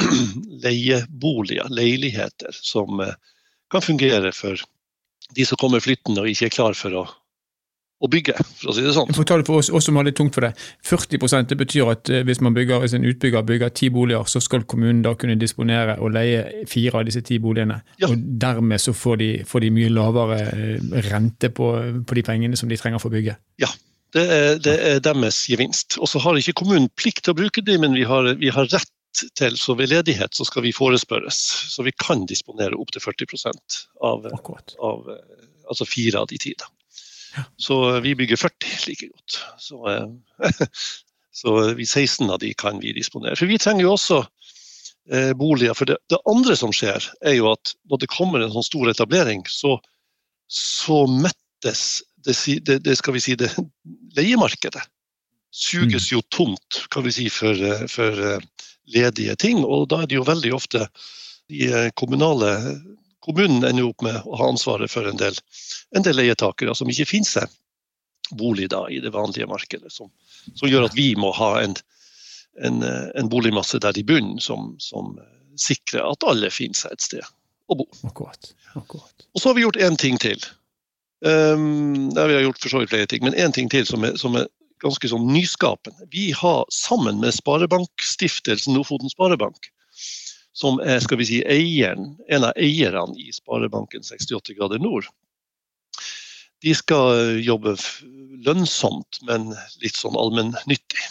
leieboliger, 0.64 1.68
leiligheter, 1.68 2.54
som 2.54 3.00
eh, 3.04 3.16
kan 3.70 3.82
fungere 3.82 4.32
for 4.32 4.60
de 5.34 5.46
som 5.46 5.58
kommer 5.60 5.82
flyttende 5.82 6.22
og 6.22 6.30
ikke 6.30 6.48
er 6.48 6.54
klar 6.54 6.76
for 6.78 6.94
å 6.94 7.04
å 8.04 8.10
bygge, 8.10 8.34
for 8.60 8.70
å 8.70 8.74
si 8.76 8.84
det 8.84 8.92
sånn. 8.96 9.12
Fortell 9.16 9.44
for 9.46 9.62
oss, 9.62 9.70
oss 9.72 9.88
som 9.88 9.96
har 9.98 10.06
litt 10.06 10.18
tungt 10.18 10.36
for 10.36 10.44
det. 10.44 10.52
40 10.84 11.48
det 11.50 11.58
betyr 11.60 11.90
at 11.92 12.10
eh, 12.12 12.24
hvis 12.26 12.42
man 12.44 12.56
bygger, 12.56 12.82
hvis 12.82 12.96
en 12.98 13.06
utbygger 13.08 13.46
bygger 13.48 13.72
ti 13.76 13.88
boliger, 13.94 14.28
så 14.30 14.42
skal 14.44 14.66
kommunen 14.68 15.02
da 15.04 15.14
kunne 15.18 15.38
disponere 15.40 15.96
og 16.00 16.12
leie 16.16 16.66
fire 16.70 17.00
av 17.00 17.08
disse 17.08 17.24
ti 17.24 17.40
boligene. 17.42 17.80
Ja. 18.02 18.10
Og 18.10 18.20
dermed 18.40 18.82
så 18.82 18.94
får 18.96 19.20
de, 19.22 19.30
får 19.48 19.64
de 19.64 19.72
mye 19.78 19.92
lavere 19.92 20.40
eh, 20.52 21.00
rente 21.08 21.50
på, 21.54 21.70
på, 22.04 22.18
de 22.18 22.26
pengene 22.26 22.60
som 22.60 22.70
de 22.70 22.78
trenger 22.80 23.02
for 23.02 23.12
å 23.12 23.16
bygge. 23.16 23.38
Ja, 23.62 23.70
det 24.14 24.26
er, 24.30 24.60
det 24.62 24.74
er 24.90 25.00
deres 25.04 25.40
gevinst. 25.50 25.98
Og 25.98 26.10
så 26.10 26.20
har 26.22 26.38
ikke 26.38 26.58
kommunen 26.60 26.90
plikt 26.98 27.24
til 27.24 27.34
å 27.34 27.40
bruke 27.40 27.64
dem, 27.64 27.86
men 27.86 27.96
vi 27.96 28.04
har, 28.08 28.34
vi 28.40 28.52
har 28.52 28.68
rett 28.68 28.92
til, 29.38 29.56
så 29.56 29.76
ved 29.78 29.92
ledighet 29.92 30.34
så 30.34 30.46
skal 30.46 30.64
vi 30.66 30.74
forespørres. 30.74 31.40
Så 31.72 31.86
vi 31.86 31.94
kan 32.04 32.26
disponere 32.28 32.76
opptil 32.78 33.02
40% 33.04 33.80
av, 34.04 34.26
av 34.28 35.12
eh, 35.14 35.44
altså 35.70 35.88
fire 35.88 36.24
av 36.24 36.30
de 36.30 36.40
ti. 36.40 36.54
Så 37.56 38.00
vi 38.00 38.14
bygger 38.14 38.36
40 38.36 38.74
like 38.88 39.08
godt. 39.08 39.38
Så, 39.58 39.80
eh, 39.90 40.48
så 41.40 41.56
vi 41.74 41.86
16 41.86 42.30
av 42.30 42.38
de 42.38 42.54
kan 42.54 42.80
vi 42.82 42.94
disponere. 42.96 43.36
For 43.36 43.50
vi 43.50 43.58
trenger 43.58 43.86
jo 43.86 43.94
også 43.96 44.22
eh, 45.10 45.32
boliger. 45.38 45.76
For 45.78 45.90
det, 45.90 45.98
det, 46.12 46.20
andre 46.30 46.56
som 46.58 46.74
skjer, 46.74 47.10
er 47.26 47.38
jo 47.38 47.52
at 47.52 47.74
når 47.90 48.04
det 48.04 48.12
kommer 48.14 48.44
en 48.44 48.54
sånn 48.54 48.68
stor 48.70 48.90
etablering, 48.92 49.44
så, 49.50 49.76
så 50.50 51.04
mettes 51.10 52.02
det, 52.24 52.36
det, 52.64 52.80
det, 52.86 52.98
skal 53.00 53.16
vi 53.16 53.24
si, 53.24 53.38
det 53.38 53.52
leiemarkedet. 54.18 54.84
Suges 55.54 56.08
jo 56.10 56.18
tomt 56.34 56.80
kan 56.90 57.04
vi 57.06 57.12
si, 57.14 57.28
for, 57.30 57.54
for 57.86 58.40
ledige 58.90 59.36
ting. 59.38 59.60
Og 59.62 59.86
da 59.92 60.02
er 60.02 60.10
det 60.10 60.18
jo 60.18 60.26
veldig 60.26 60.50
ofte 60.56 60.88
de 61.52 61.68
kommunale 61.94 62.50
kommunen 63.24 63.64
ender 63.64 63.88
opp 63.88 64.04
med 64.04 64.20
å 64.24 64.38
ha 64.40 64.48
ansvaret 64.52 64.92
for 64.92 65.08
en 65.08 65.20
del, 65.20 65.36
en 65.96 66.04
del 66.06 66.18
leietakere 66.20 66.74
som 66.76 66.90
ikke 66.90 67.08
finner 67.08 67.30
seg 67.30 67.60
bolig 68.38 68.70
da, 68.72 68.84
i 68.88 69.00
det 69.04 69.12
vanlige 69.14 69.48
markedet. 69.50 69.92
Som, 69.92 70.10
som 70.54 70.68
gjør 70.68 70.88
at 70.88 70.96
vi 70.96 71.12
må 71.20 71.32
ha 71.36 71.50
en, 71.62 71.76
en, 72.64 72.82
en 72.84 73.30
boligmasse 73.32 73.80
der 73.84 73.96
i 74.00 74.06
bunnen 74.06 74.40
som, 74.42 74.74
som, 74.82 75.16
sikrer 75.54 76.02
at 76.02 76.24
alle 76.26 76.50
finner 76.50 76.74
seg 76.74 76.94
et 76.96 77.04
sted 77.04 77.32
å 77.70 77.76
bo. 77.78 77.86
Akkurat. 78.08 78.52
Akkurat. 78.74 79.26
Og 79.34 79.40
så 79.40 79.50
har 79.50 79.54
vi 79.58 79.62
gjort 79.62 79.78
én 79.78 79.96
ting 80.00 80.18
til. 80.18 80.40
Um, 81.24 82.10
der 82.12 82.28
vi 82.28 82.36
har 82.36 82.44
gjort 82.48 82.60
for 82.60 82.72
så 82.72 82.82
vidt 82.82 82.90
flere 82.92 83.08
ting, 83.08 83.22
men 83.24 83.36
én 83.38 83.54
ting 83.54 83.70
til 83.72 83.86
som 83.88 84.04
er, 84.04 84.18
som 84.20 84.36
er 84.36 84.48
ganske 84.84 85.08
sånn 85.08 85.28
nyskapende. 85.30 86.08
Vi 86.12 86.32
har 86.36 86.66
sammen 86.74 87.22
med 87.22 87.36
Sparebankstiftelsen 87.36 88.76
Lofoten 88.76 89.12
Sparebank, 89.12 89.70
som 90.54 90.78
er 90.80 91.02
skal 91.02 91.18
vi 91.20 91.26
si, 91.28 91.40
eieren, 91.50 92.14
en 92.30 92.46
av 92.48 92.54
eierne 92.60 93.18
i 93.18 93.32
Sparebanken 93.34 94.06
68 94.06 94.54
grader 94.58 94.82
nord, 94.82 95.08
de 96.64 96.72
skal 96.76 97.40
jobbe 97.44 97.74
lønnsomt, 98.46 99.20
men 99.28 99.50
litt 99.82 99.98
sånn 99.98 100.16
allmennyttig. 100.16 101.02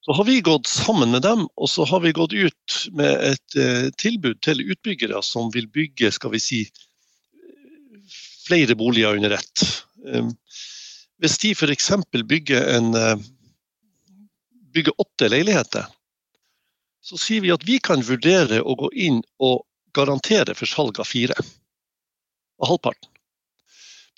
Så 0.00 0.14
har 0.16 0.24
vi 0.24 0.38
gått 0.44 0.68
sammen 0.70 1.10
med 1.10 1.24
dem, 1.26 1.42
og 1.56 1.68
så 1.68 1.84
har 1.88 2.00
vi 2.04 2.12
gått 2.16 2.32
ut 2.32 2.76
med 2.96 3.10
et 3.32 3.56
eh, 3.58 3.88
tilbud 4.00 4.38
til 4.44 4.62
utbyggere 4.62 5.20
som 5.26 5.50
vil 5.52 5.66
bygge 5.68 6.12
skal 6.14 6.32
vi 6.32 6.40
si, 6.40 6.60
flere 8.46 8.76
boliger 8.78 9.18
under 9.18 9.36
ett. 9.36 9.64
Um, 10.06 10.32
hvis 11.20 11.36
de 11.42 11.52
f.eks. 11.52 11.90
bygger, 12.26 12.64
eh, 12.96 13.16
bygger 14.74 15.02
åtte 15.04 15.28
leiligheter, 15.28 15.90
så 17.00 17.18
sier 17.18 17.40
vi 17.40 17.52
at 17.54 17.64
vi 17.66 17.78
kan 17.82 18.02
vurdere 18.04 18.60
å 18.62 18.76
gå 18.78 18.90
inn 18.92 19.20
og 19.42 19.64
garantere 19.96 20.54
for 20.56 20.68
salg 20.68 21.00
av 21.00 21.08
fire. 21.08 21.36
Av 22.60 22.72
halvparten. 22.72 23.08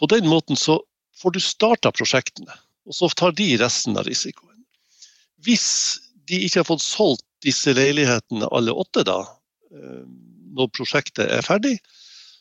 På 0.01 0.09
den 0.11 0.27
måten 0.29 0.59
så 0.59 0.81
får 1.23 1.37
du 1.37 1.41
starta 1.41 1.93
prosjektene, 1.95 2.55
og 2.89 2.97
så 2.97 3.09
tar 3.15 3.37
de 3.39 3.53
resten 3.61 3.99
av 3.99 4.09
risikoen. 4.09 4.65
Hvis 5.47 5.67
de 6.27 6.41
ikke 6.47 6.63
har 6.63 6.69
fått 6.69 6.85
solgt 6.85 7.27
disse 7.43 7.75
leilighetene 7.75 8.51
alle 8.55 8.75
åtte 8.75 9.05
da, 9.07 9.21
eh, 9.75 10.03
når 10.53 10.71
prosjektet 10.75 11.31
er 11.31 11.47
ferdig, 11.47 11.77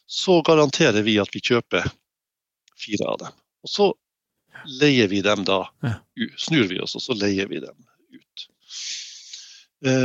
så 0.09 0.41
garanterer 0.45 1.05
vi 1.05 1.19
at 1.21 1.29
vi 1.33 1.41
kjøper 1.41 1.85
fire 2.81 3.07
av 3.13 3.19
dem. 3.21 3.37
Og 3.63 3.71
så 3.71 3.87
leier 4.81 5.07
vi 5.09 5.21
dem 5.25 5.45
da 5.47 5.63
Snur 6.37 6.67
vi 6.69 6.77
oss, 6.81 6.97
og 6.97 7.01
så 7.01 7.15
leier 7.17 7.47
vi 7.49 7.61
dem 7.63 7.77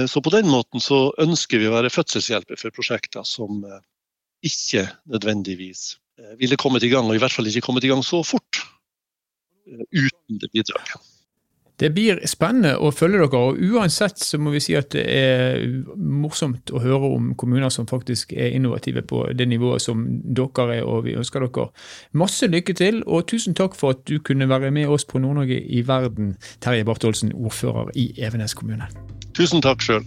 så 0.08 0.22
på 0.24 0.32
den 0.32 0.48
måten 0.48 0.80
så 0.80 1.10
ønsker 1.20 1.60
vi 1.60 1.68
å 1.68 1.74
være 1.74 1.92
fødselshjelper 1.92 2.60
for 2.60 2.72
prosjekter 2.72 3.26
som 3.28 3.60
eh, 3.66 3.82
ikke 4.46 4.86
nødvendigvis 5.12 5.96
eh, 6.20 6.32
ville 6.40 6.58
kommet 6.60 6.86
i 6.86 6.90
gang, 6.92 7.08
og 7.08 7.16
i 7.16 7.20
hvert 7.20 7.34
fall 7.34 7.48
ikke 7.50 7.64
kommet 7.66 7.84
i 7.84 7.90
gang 7.92 8.04
så 8.06 8.22
fort 8.24 8.62
uten 9.66 10.40
det 10.40 10.48
bidraget. 10.54 11.15
Det 11.76 11.90
blir 11.92 12.22
spennende 12.24 12.72
å 12.80 12.88
følge 12.94 13.20
dere, 13.20 13.40
og 13.50 13.58
uansett 13.60 14.20
så 14.24 14.38
må 14.40 14.54
vi 14.54 14.62
si 14.64 14.76
at 14.78 14.94
det 14.94 15.04
er 15.12 15.66
morsomt 15.96 16.72
å 16.72 16.80
høre 16.80 17.10
om 17.18 17.34
kommuner 17.36 17.72
som 17.72 17.88
faktisk 17.88 18.32
er 18.32 18.54
innovative 18.56 19.02
på 19.04 19.26
det 19.36 19.48
nivået 19.50 19.84
som 19.84 20.06
dere 20.08 20.78
er, 20.78 20.84
og 20.88 21.04
vi 21.04 21.16
ønsker 21.20 21.44
dere 21.44 21.68
masse 22.16 22.48
lykke 22.48 22.76
til. 22.76 23.02
Og 23.04 23.26
tusen 23.28 23.56
takk 23.56 23.76
for 23.76 23.96
at 23.96 24.06
du 24.08 24.16
kunne 24.24 24.48
være 24.48 24.72
med 24.72 24.88
oss 24.88 25.04
på 25.04 25.20
Nord-Norge 25.20 25.60
i 25.60 25.82
verden, 25.86 26.36
Terje 26.64 26.86
Bartholsen, 26.88 27.34
ordfører 27.36 27.92
i 27.94 28.08
Evenes 28.16 28.56
kommune. 28.56 28.88
Tusen 29.36 29.60
takk 29.60 29.84
sjøl. 29.84 30.06